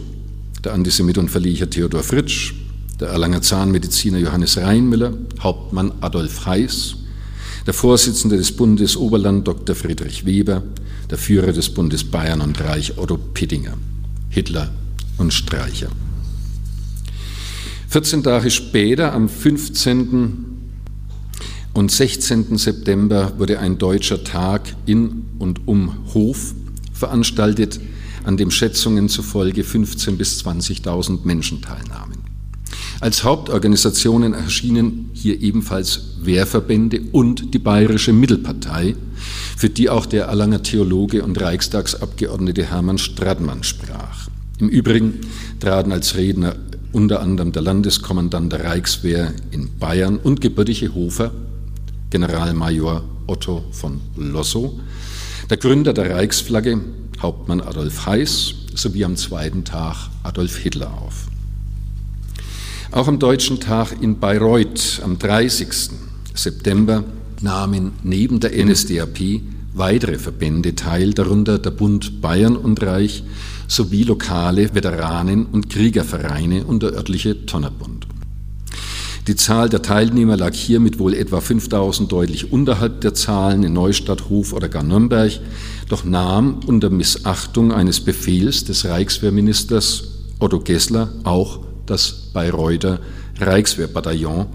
[0.64, 2.54] der Antisemit und Verlieger Theodor Fritsch,
[3.00, 6.96] der Erlanger Zahnmediziner Johannes Reinmüller, Hauptmann Adolf Heiß,
[7.66, 9.74] der Vorsitzende des Bundes Oberland Dr.
[9.74, 10.62] Friedrich Weber,
[11.10, 13.74] der Führer des Bundes Bayern und Reich Otto Pittinger,
[14.30, 14.72] Hitler
[15.18, 15.88] und Streicher.
[17.88, 20.45] 14 Tage später, am 15.
[21.76, 22.56] und 16.
[22.56, 26.54] September, wurde ein deutscher Tag in und um Hof
[26.94, 27.78] veranstaltet,
[28.24, 32.16] an dem Schätzungen zufolge 15.000 bis 20.000 Menschen teilnahmen.
[33.00, 38.96] Als Hauptorganisationen erschienen hier ebenfalls Wehrverbände und die Bayerische Mittelpartei,
[39.56, 44.28] für die auch der Erlanger Theologe und Reichstagsabgeordnete Hermann Stradmann sprach.
[44.58, 45.20] Im Übrigen
[45.60, 46.56] traten als Redner
[46.92, 51.32] unter anderem der Landeskommandant der Reichswehr in Bayern und gebürtige Hofer,
[52.16, 54.80] Generalmajor Otto von Lossow,
[55.50, 56.80] der Gründer der Reichsflagge,
[57.20, 61.26] Hauptmann Adolf Heiß, sowie am zweiten Tag Adolf Hitler auf.
[62.90, 65.90] Auch am Deutschen Tag in Bayreuth am 30.
[66.32, 67.04] September
[67.42, 69.42] nahmen neben der NSDAP
[69.74, 73.24] weitere Verbände teil, darunter der Bund Bayern und Reich
[73.68, 77.95] sowie lokale Veteranen- und Kriegervereine und der örtliche Tonnerbund.
[79.26, 83.72] Die Zahl der Teilnehmer lag hier mit wohl etwa 5000 deutlich unterhalb der Zahlen in
[83.72, 85.32] Neustadt, Hof oder gar Nürnberg,
[85.88, 90.04] doch nahm unter Missachtung eines Befehls des Reichswehrministers
[90.38, 93.00] Otto Gessler auch das Bayreuther
[93.40, 94.46] Reichswehrbataillon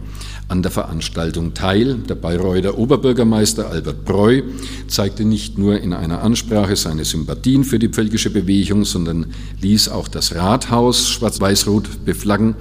[0.48, 1.96] an der Veranstaltung teil.
[2.08, 4.42] Der Bayreuther Oberbürgermeister Albert Breu
[4.88, 9.28] zeigte nicht nur in einer Ansprache seine Sympathien für die völkische Bewegung, sondern
[9.62, 12.56] ließ auch das Rathaus schwarz-weiß-rot beflaggen,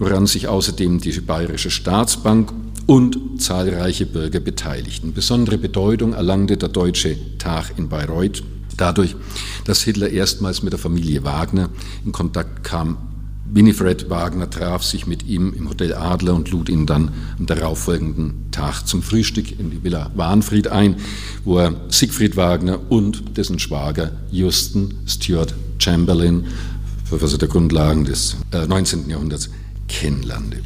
[0.00, 2.52] woran sich außerdem die Bayerische Staatsbank
[2.86, 5.12] und zahlreiche Bürger beteiligten.
[5.12, 8.42] Besondere Bedeutung erlangte der Deutsche Tag in Bayreuth
[8.76, 9.14] dadurch,
[9.64, 11.68] dass Hitler erstmals mit der Familie Wagner
[12.04, 12.96] in Kontakt kam
[13.52, 18.50] Winifred Wagner traf sich mit ihm im Hotel Adler und lud ihn dann am darauffolgenden
[18.52, 20.96] Tag zum Frühstück in die Villa Warnfried ein,
[21.44, 26.44] wo er Siegfried Wagner und dessen Schwager Justin Stuart Chamberlain,
[27.04, 29.06] Verfasser der Grundlagen des 19.
[29.08, 29.50] Äh, Jahrhunderts,
[29.90, 30.62] kennenlernte.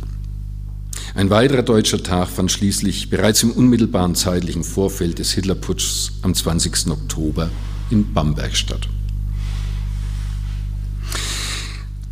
[1.14, 6.88] Ein weiterer deutscher Tag fand schließlich bereits im unmittelbaren zeitlichen Vorfeld des Hitlerputschs am 20.
[6.88, 7.50] Oktober
[7.90, 8.88] in Bamberg statt.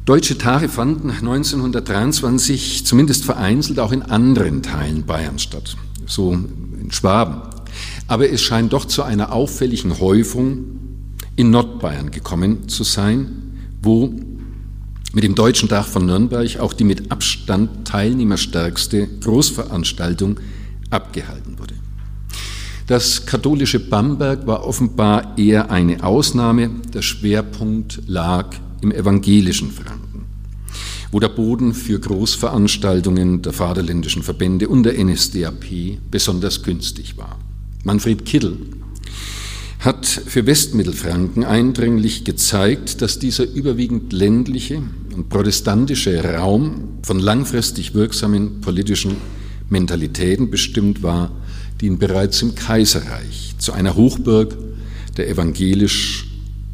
[0.05, 7.43] Deutsche Tage fanden 1923 zumindest vereinzelt auch in anderen Teilen Bayerns statt, so in Schwaben.
[8.09, 10.65] Aber es scheint doch zu einer auffälligen Häufung
[11.37, 13.31] in Nordbayern gekommen zu sein,
[13.81, 14.13] wo
[15.15, 20.41] mit dem Deutschen Tag von Nürnberg auch die mit Abstand teilnehmerstärkste Großveranstaltung
[20.91, 21.75] abgehalten wurde.
[22.87, 30.25] Das katholische Bamberg war offenbar eher eine Ausnahme, der Schwerpunkt lag im evangelischen Franken,
[31.11, 37.39] wo der Boden für Großveranstaltungen der vaterländischen Verbände und der NSDAP besonders günstig war.
[37.85, 38.59] Manfred Kittel
[39.79, 44.83] hat für Westmittelfranken eindringlich gezeigt, dass dieser überwiegend ländliche
[45.29, 49.17] protestantische Raum von langfristig wirksamen politischen
[49.69, 51.31] Mentalitäten bestimmt war,
[51.81, 54.57] die ihn bereits im Kaiserreich zu einer Hochburg
[55.17, 56.27] der evangelisch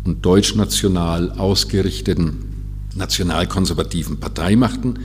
[0.05, 2.45] und deutschnational ausgerichteten
[2.95, 5.01] nationalkonservativen Partei machten,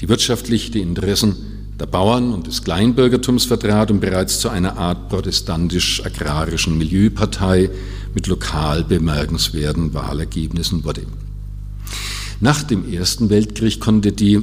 [0.00, 1.36] die wirtschaftlich die Interessen
[1.78, 7.70] der Bauern und des Kleinbürgertums vertrat und bereits zu einer Art protestantisch-agrarischen Milieupartei
[8.14, 11.02] mit lokal bemerkenswerten Wahlergebnissen wurde.
[12.42, 14.40] Nach dem Ersten Weltkrieg konnte die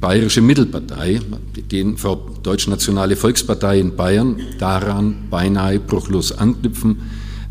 [0.00, 1.18] Bayerische Mittelpartei,
[1.56, 1.96] die
[2.44, 6.98] Deutschnationale Volkspartei in Bayern, daran beinahe bruchlos anknüpfen,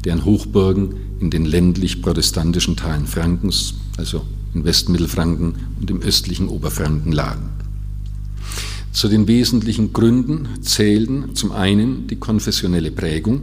[0.06, 4.22] deren Hochburgen in den ländlich-protestantischen Teilen Frankens, also
[4.54, 7.50] in Westmittelfranken und im östlichen Oberfranken lagen.
[8.94, 13.42] Zu den wesentlichen Gründen zählten zum einen die konfessionelle Prägung,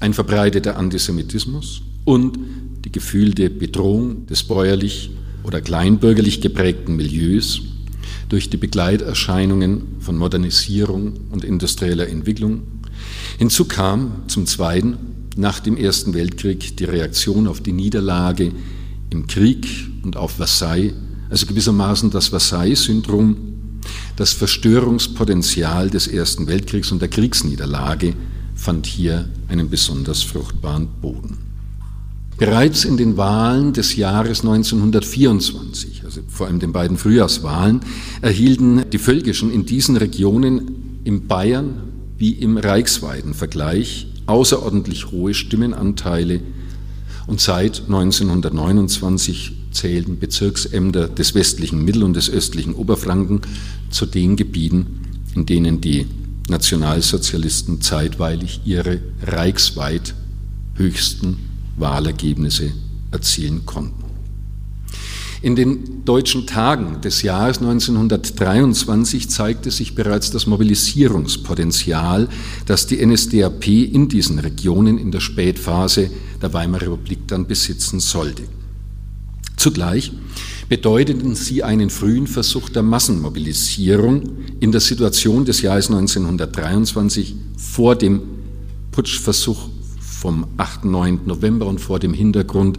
[0.00, 2.36] ein verbreiteter Antisemitismus und
[2.84, 7.62] die gefühlte Bedrohung des bäuerlich oder kleinbürgerlich geprägten Milieus
[8.28, 12.62] durch die Begleiterscheinungen von Modernisierung und industrieller Entwicklung,
[13.38, 14.96] Hinzu kam zum Zweiten
[15.36, 18.52] nach dem Ersten Weltkrieg die Reaktion auf die Niederlage
[19.10, 19.66] im Krieg
[20.02, 20.94] und auf Versailles,
[21.30, 23.36] also gewissermaßen das Versailles-Syndrom,
[24.16, 28.14] das Verstörungspotenzial des Ersten Weltkriegs und der Kriegsniederlage
[28.54, 31.51] fand hier einen besonders fruchtbaren Boden.
[32.42, 37.82] Bereits in den Wahlen des Jahres 1924, also vor allem den beiden Frühjahrswahlen,
[38.20, 41.74] erhielten die Völkischen in diesen Regionen im Bayern
[42.18, 46.40] wie im reichsweiten Vergleich außerordentlich hohe Stimmenanteile.
[47.28, 53.42] Und seit 1929 zählten Bezirksämter des westlichen Mittel- und des östlichen Oberfranken
[53.88, 55.02] zu den Gebieten,
[55.36, 56.08] in denen die
[56.48, 60.16] Nationalsozialisten zeitweilig ihre reichsweit
[60.74, 62.72] höchsten Wahlergebnisse
[63.10, 64.02] erzielen konnten.
[65.42, 72.28] In den deutschen Tagen des Jahres 1923 zeigte sich bereits das Mobilisierungspotenzial,
[72.64, 76.10] das die NSDAP in diesen Regionen in der Spätphase
[76.40, 78.44] der Weimarer Republik dann besitzen sollte.
[79.56, 80.12] Zugleich
[80.68, 84.22] bedeuteten sie einen frühen Versuch der Massenmobilisierung
[84.60, 88.22] in der Situation des Jahres 1923 vor dem
[88.92, 89.68] Putschversuch
[90.22, 90.84] vom 8.
[90.84, 91.20] 9.
[91.26, 92.78] November und vor dem Hintergrund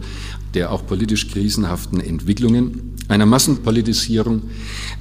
[0.54, 4.42] der auch politisch krisenhaften Entwicklungen, einer Massenpolitisierung,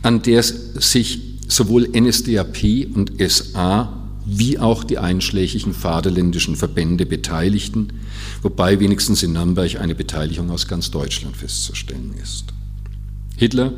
[0.02, 7.94] an der sich sowohl NSDAP und SA wie auch die einschlägigen vaterländischen Verbände beteiligten,
[8.42, 12.46] wobei wenigstens in Nürnberg eine Beteiligung aus ganz Deutschland festzustellen ist.
[13.38, 13.72] Hitler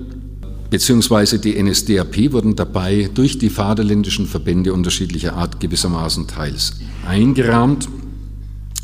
[0.72, 1.38] bzw.
[1.38, 7.88] die NSDAP wurden dabei durch die vaterländischen Verbände unterschiedlicher Art gewissermaßen teils eingerahmt.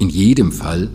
[0.02, 0.89] In jedem Fall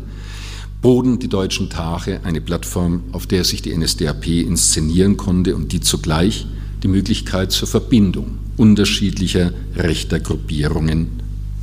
[0.82, 5.80] boten die deutschen Tage eine Plattform, auf der sich die NSDAP inszenieren konnte und die
[5.80, 6.44] zugleich
[6.82, 11.07] die Möglichkeit zur Verbindung unterschiedlicher rechter Gruppierungen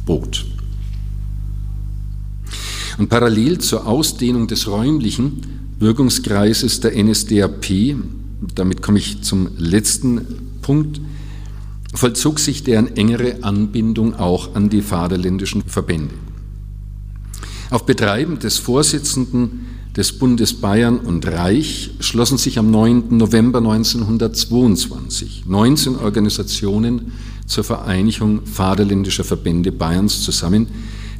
[0.05, 0.45] bot.
[2.97, 5.41] Und parallel zur Ausdehnung des räumlichen
[5.79, 7.97] Wirkungskreises der NSDAP,
[8.55, 10.21] damit komme ich zum letzten
[10.61, 11.01] Punkt,
[11.93, 16.22] vollzog sich deren engere Anbindung auch an die vaterländischen Verbände.
[17.73, 19.65] Auf Betreiben des Vorsitzenden
[19.97, 23.17] des Bundes Bayern und Reich schlossen sich am 9.
[23.17, 27.13] November 1922 19 Organisationen
[27.47, 30.67] zur Vereinigung Vaterländischer Verbände Bayerns zusammen,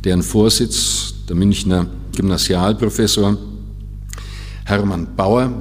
[0.03, 3.35] deren Vorsitz der Münchner Gymnasialprofessor
[4.65, 5.51] Hermann Bauer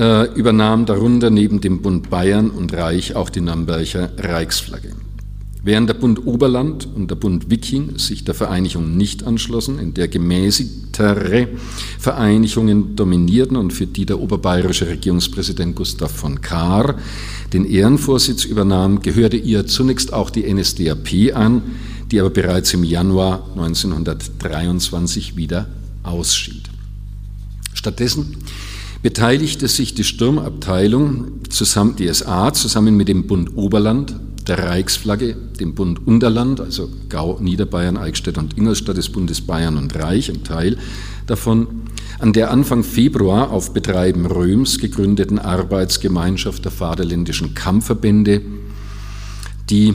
[0.00, 4.96] äh, übernahm darunter neben dem Bund Bayern und Reich auch die Nürnberger Reichsflagge.
[5.64, 10.08] Während der Bund Oberland und der Bund Wiking sich der Vereinigung nicht anschlossen, in der
[10.08, 11.48] gemäßigtere
[12.00, 16.96] Vereinigungen dominierten und für die der oberbayerische Regierungspräsident Gustav von Kahr
[17.52, 21.62] den Ehrenvorsitz übernahm, gehörte ihr zunächst auch die NSDAP an,
[22.10, 25.68] die aber bereits im Januar 1923 wieder
[26.02, 26.62] ausschied.
[27.72, 28.38] Stattdessen
[29.00, 34.14] beteiligte sich die Sturmabteilung, zusammen, die SA, zusammen mit dem Bund Oberland
[34.48, 39.94] der Reichsflagge, dem Bund Unterland, also Gau, Niederbayern, Eichstätt und Ingolstadt des Bundes Bayern und
[39.96, 40.76] Reich, ein Teil
[41.26, 41.82] davon,
[42.18, 48.42] an der Anfang Februar auf Betreiben Röms gegründeten Arbeitsgemeinschaft der Vaterländischen Kampfverbände,
[49.70, 49.94] die,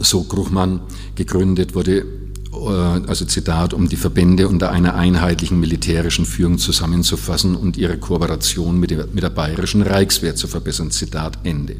[0.00, 0.80] so Gruchmann,
[1.16, 2.04] gegründet wurde,
[2.52, 8.78] äh, also Zitat, um die Verbände unter einer einheitlichen militärischen Führung zusammenzufassen und ihre Kooperation
[8.78, 10.90] mit der, mit der bayerischen Reichswehr zu verbessern.
[10.90, 11.76] Zitat Ende.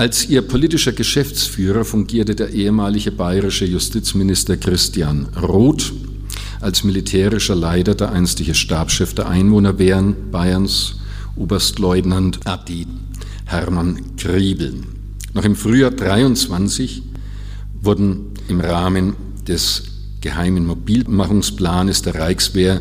[0.00, 5.92] Als ihr politischer Geschäftsführer fungierte der ehemalige bayerische Justizminister Christian Roth,
[6.62, 10.94] als militärischer Leiter der einstige Stabschef der Einwohnerwehren Bayerns,
[11.36, 12.86] Oberstleutnant Adi
[13.44, 14.72] Hermann Griebel.
[15.34, 17.02] Noch im Frühjahr 23
[17.82, 19.82] wurden im Rahmen des
[20.22, 22.80] geheimen Mobilmachungsplanes der Reichswehr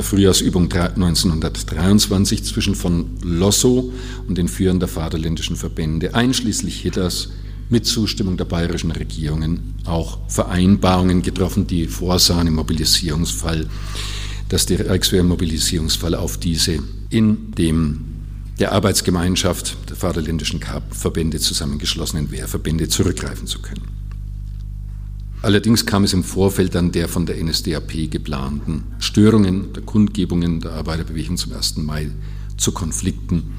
[0.00, 3.92] Frühjahrsübung 1923 zwischen von Lossow
[4.26, 7.28] und den Führern der vaterländischen Verbände, einschließlich Hitlers,
[7.68, 13.66] mit Zustimmung der bayerischen Regierungen auch Vereinbarungen getroffen, die vorsahen im Mobilisierungsfall,
[14.50, 16.78] dass die Reichswehr im Mobilisierungsfall auf diese
[17.08, 18.04] in dem
[18.60, 24.01] der Arbeitsgemeinschaft der vaterländischen Verbände zusammengeschlossenen Wehrverbände zurückgreifen zu können.
[25.42, 30.72] Allerdings kam es im Vorfeld dann der von der NSDAP geplanten Störungen der Kundgebungen der
[30.72, 31.78] Arbeiterbewegung zum 1.
[31.78, 32.12] Mai
[32.56, 33.54] zu Konflikten,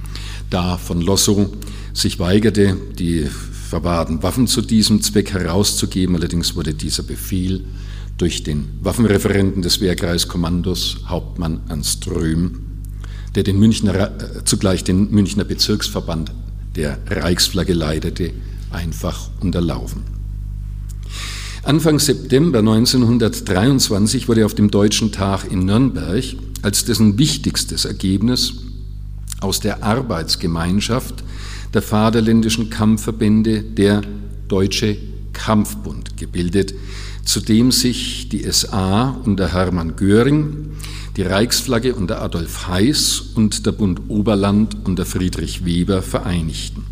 [0.49, 1.49] da von Lossow
[1.93, 3.27] sich weigerte, die
[3.69, 6.15] verwahrten Waffen zu diesem Zweck herauszugeben.
[6.15, 7.65] Allerdings wurde dieser Befehl
[8.17, 12.61] durch den Waffenreferenten des Wehrkreiskommandos, Hauptmann Ernst Röhm,
[13.35, 16.31] der den Münchner, äh, zugleich den Münchner Bezirksverband
[16.77, 18.31] der Reichsflagge leitete,
[18.71, 20.22] einfach unterlaufen.
[21.65, 26.21] Anfang September 1923 wurde auf dem Deutschen Tag in Nürnberg
[26.61, 28.55] als dessen wichtigstes Ergebnis
[29.39, 31.23] aus der Arbeitsgemeinschaft
[31.73, 34.01] der vaterländischen Kampfverbände der
[34.49, 34.97] Deutsche
[35.31, 36.73] Kampfbund gebildet,
[37.23, 40.71] zu dem sich die SA unter Hermann Göring,
[41.15, 46.83] die Reichsflagge unter Adolf Heiß und der Bund Oberland unter Friedrich Weber vereinigten.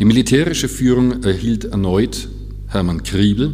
[0.00, 2.28] Die militärische Führung erhielt erneut
[2.72, 3.52] Hermann Kriebel.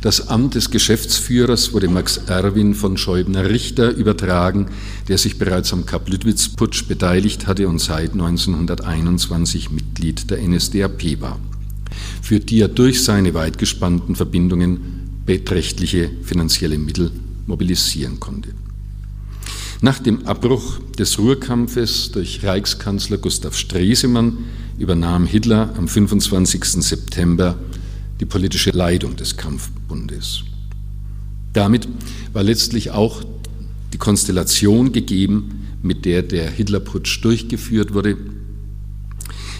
[0.00, 4.68] Das Amt des Geschäftsführers wurde Max Erwin von Scheubner-Richter übertragen,
[5.08, 11.40] der sich bereits am Kap-Lüttwitz-Putsch beteiligt hatte und seit 1921 Mitglied der NSDAP war
[12.22, 17.10] für die er durch seine weit gespannten Verbindungen beträchtliche finanzielle Mittel
[17.46, 18.50] mobilisieren konnte.
[19.80, 24.38] Nach dem Abbruch des Ruhrkampfes durch Reichskanzler Gustav Stresemann
[24.78, 26.64] übernahm Hitler am 25.
[26.82, 27.56] September
[28.20, 30.42] die politische Leitung des Kampfbundes.
[31.52, 31.88] Damit
[32.32, 33.22] war letztlich auch
[33.92, 38.16] die Konstellation gegeben, mit der der Hitlerputsch durchgeführt wurde.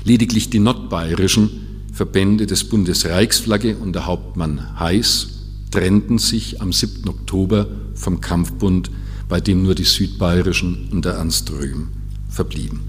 [0.04, 1.50] Lediglich die nordbayerischen
[1.92, 5.28] Verbände des Bundes Reichsflagge und der Hauptmann Heiß
[5.70, 7.08] trennten sich am 7.
[7.08, 8.90] Oktober vom Kampfbund,
[9.28, 11.88] bei dem nur die Südbayerischen und der Ernst Röhm
[12.28, 12.80] verblieben.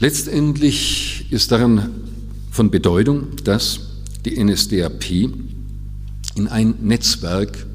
[0.00, 1.90] Letztendlich ist daran
[2.52, 3.80] von Bedeutung, dass
[4.26, 5.10] die NSDAP
[6.34, 7.66] in ein Netzwerk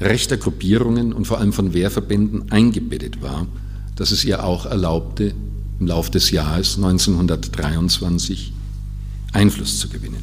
[0.00, 3.46] rechter Gruppierungen und vor allem von Wehrverbänden eingebettet war,
[3.94, 5.34] das es ihr auch erlaubte,
[5.78, 8.54] im Laufe des Jahres 1923
[9.32, 10.22] Einfluss zu gewinnen.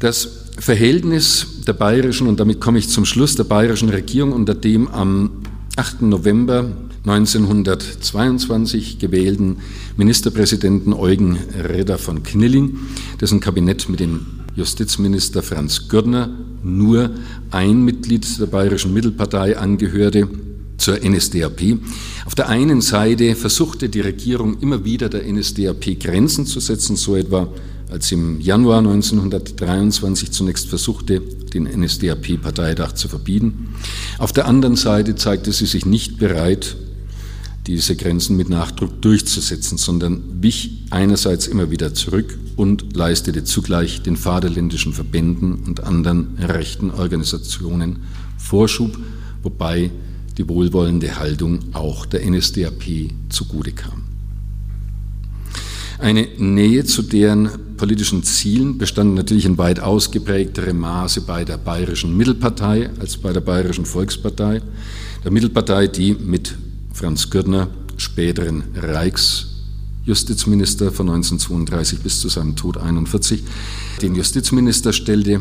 [0.00, 0.28] Das
[0.58, 5.30] Verhältnis der bayerischen, und damit komme ich zum Schluss, der bayerischen Regierung unter dem am
[5.76, 6.02] 8.
[6.02, 6.72] November
[7.04, 9.58] 1922 gewählten
[9.96, 12.78] Ministerpräsidenten Eugen Redder von Knilling,
[13.20, 14.26] dessen Kabinett mit dem
[14.56, 16.30] Justizminister Franz Gürner
[16.62, 17.10] nur
[17.50, 20.28] ein Mitglied der bayerischen Mittelpartei angehörte,
[20.78, 21.78] zur NSDAP.
[22.24, 27.16] Auf der einen Seite versuchte die Regierung immer wieder der NSDAP Grenzen zu setzen, so
[27.16, 27.48] etwa
[27.90, 33.74] als im Januar 1923 zunächst versuchte, den NSDAP-Parteitag zu verbieten.
[34.18, 36.76] Auf der anderen Seite zeigte sie sich nicht bereit,
[37.68, 44.16] diese Grenzen mit Nachdruck durchzusetzen, sondern wich einerseits immer wieder zurück und leistete zugleich den
[44.16, 47.98] vaterländischen Verbänden und anderen rechten Organisationen
[48.38, 48.98] Vorschub,
[49.42, 49.90] wobei
[50.38, 54.04] die wohlwollende Haltung auch der NSDAP zugute kam.
[55.98, 62.16] Eine Nähe zu deren politischen Zielen bestand natürlich in weit ausgeprägterem Maße bei der Bayerischen
[62.16, 64.62] Mittelpartei als bei der Bayerischen Volkspartei.
[65.22, 66.54] Der Mittelpartei, die mit
[66.98, 73.44] Franz Gürtner, späteren Reichsjustizminister von 1932 bis zu seinem Tod 1941,
[74.02, 75.40] den Justizminister stellte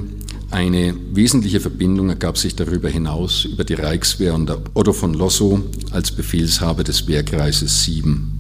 [0.52, 6.12] eine wesentliche Verbindung ergab sich darüber hinaus über die Reichswehr und Otto von Lossow als
[6.12, 8.40] Befehlshaber des Wehrkreises 7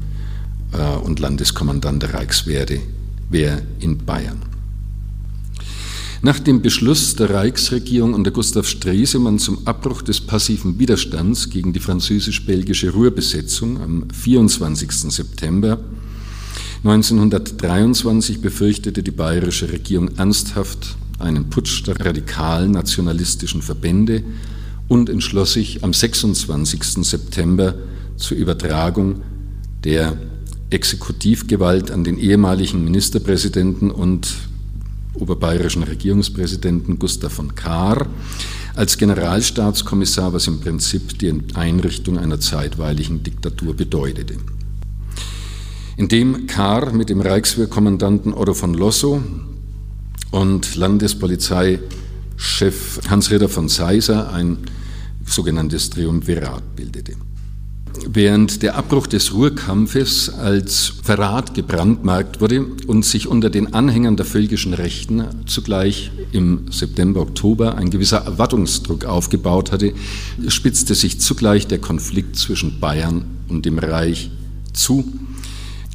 [0.74, 2.68] äh, und Landeskommandant der Reichswehr
[3.80, 4.47] in Bayern.
[6.24, 11.80] Nach dem Beschluss der Reichsregierung unter Gustav Stresemann zum Abbruch des passiven Widerstands gegen die
[11.80, 14.92] französisch-belgische Ruhrbesetzung am 24.
[15.14, 15.80] September
[16.84, 24.24] 1923 befürchtete die bayerische Regierung ernsthaft einen Putsch der radikalen nationalistischen Verbände
[24.88, 27.06] und entschloss sich am 26.
[27.06, 27.76] September
[28.16, 29.22] zur Übertragung
[29.84, 30.18] der
[30.72, 34.47] Exekutivgewalt an den ehemaligen Ministerpräsidenten und
[35.20, 38.08] oberbayerischen Regierungspräsidenten Gustav von Kahr
[38.76, 44.36] als Generalstaatskommissar, was im Prinzip die Einrichtung einer zeitweiligen Diktatur bedeutete.
[45.98, 49.22] Indem Kahr mit dem Reichswehrkommandanten Otto von Lossow
[50.32, 51.80] und Landespolizeichef
[53.10, 54.58] Hans-Ritter von Seiser ein
[55.26, 57.14] sogenanntes Triumvirat bildete.
[58.06, 64.26] Während der Abbruch des Ruhrkampfes als Verrat gebrandmarkt wurde und sich unter den Anhängern der
[64.26, 69.94] völkischen Rechten zugleich im September, Oktober ein gewisser Erwartungsdruck aufgebaut hatte,
[70.48, 74.32] spitzte sich zugleich der Konflikt zwischen Bayern und dem Reich
[74.74, 75.06] zu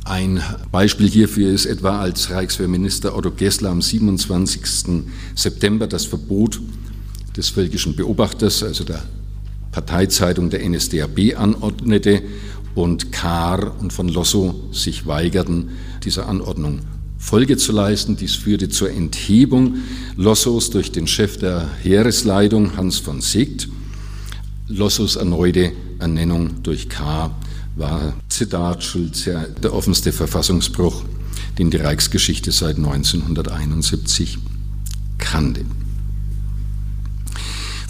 [0.04, 0.42] ein
[0.72, 5.04] Beispiel hierfür ist etwa, als Reichswehrminister Otto Gessler am 27.
[5.36, 6.60] September das Verbot
[7.36, 9.02] des völkischen Beobachters, also der
[9.72, 12.22] Parteizeitung der NSDAP, anordnete
[12.74, 15.70] und Kahr und von Lossow sich weigerten,
[16.04, 16.80] dieser Anordnung
[17.18, 18.16] Folge zu leisten.
[18.16, 19.76] Dies führte zur Enthebung
[20.16, 23.68] Lossows durch den Chef der Heeresleitung, Hans von Siegt,
[24.68, 27.38] Lossows erneute Ernennung durch Kahr
[27.76, 31.02] war, Zitat Schulz, ja, der offenste Verfassungsbruch,
[31.58, 34.38] den die Reichsgeschichte seit 1971
[35.18, 35.64] kannte.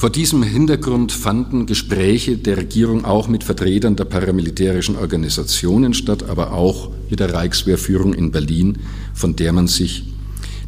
[0.03, 6.55] Vor diesem Hintergrund fanden Gespräche der Regierung auch mit Vertretern der paramilitärischen Organisationen statt, aber
[6.55, 8.79] auch mit der Reichswehrführung in Berlin,
[9.15, 10.03] von der man sich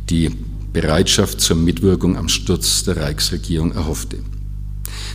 [0.09, 0.31] die
[0.73, 4.19] Bereitschaft zur Mitwirkung am Sturz der Reichsregierung erhoffte.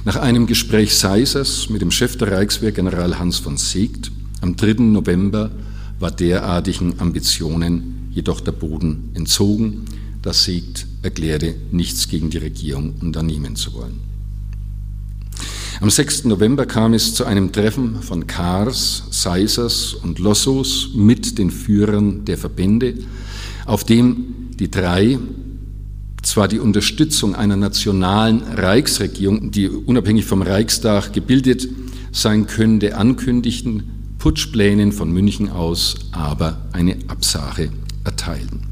[0.04, 4.12] Nach einem Gespräch Seisers mit dem Chef der Reichswehr, General Hans von Seegt,
[4.42, 4.84] am 3.
[4.84, 5.50] November
[5.98, 9.86] war derartigen Ambitionen jedoch der Boden entzogen,
[10.22, 14.09] da Seegt erklärte, nichts gegen die Regierung unternehmen zu wollen.
[15.82, 16.26] Am 6.
[16.26, 22.38] November kam es zu einem Treffen von Kars, Seisers und Lossos mit den Führern der
[22.38, 22.96] Verbände,
[23.66, 25.18] auf dem die drei
[26.22, 31.70] zwar die Unterstützung einer nationalen Reichsregierung, die unabhängig vom Reichstag gebildet
[32.12, 37.70] sein könnte, ankündigten, Putschplänen von München aus aber eine Absage
[38.04, 38.64] erteilten,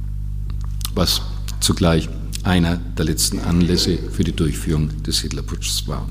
[0.93, 1.21] was
[1.61, 2.09] zugleich
[2.43, 6.05] einer der letzten Anlässe für die Durchführung des Hitlerputschs war.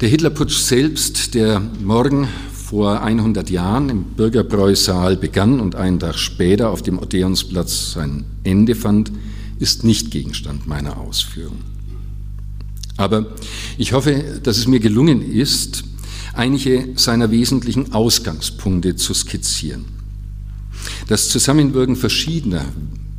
[0.00, 6.70] Der Hitlerputsch selbst, der morgen vor 100 Jahren im Bürgerbräusaal begann und einen Tag später
[6.70, 9.12] auf dem Odeonsplatz sein Ende fand,
[9.58, 11.58] ist nicht Gegenstand meiner Ausführung.
[12.96, 13.26] Aber
[13.76, 15.84] ich hoffe, dass es mir gelungen ist,
[16.32, 19.84] einige seiner wesentlichen Ausgangspunkte zu skizzieren.
[21.08, 22.64] Das Zusammenwirken verschiedener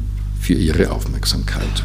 [0.41, 1.85] für Ihre Aufmerksamkeit.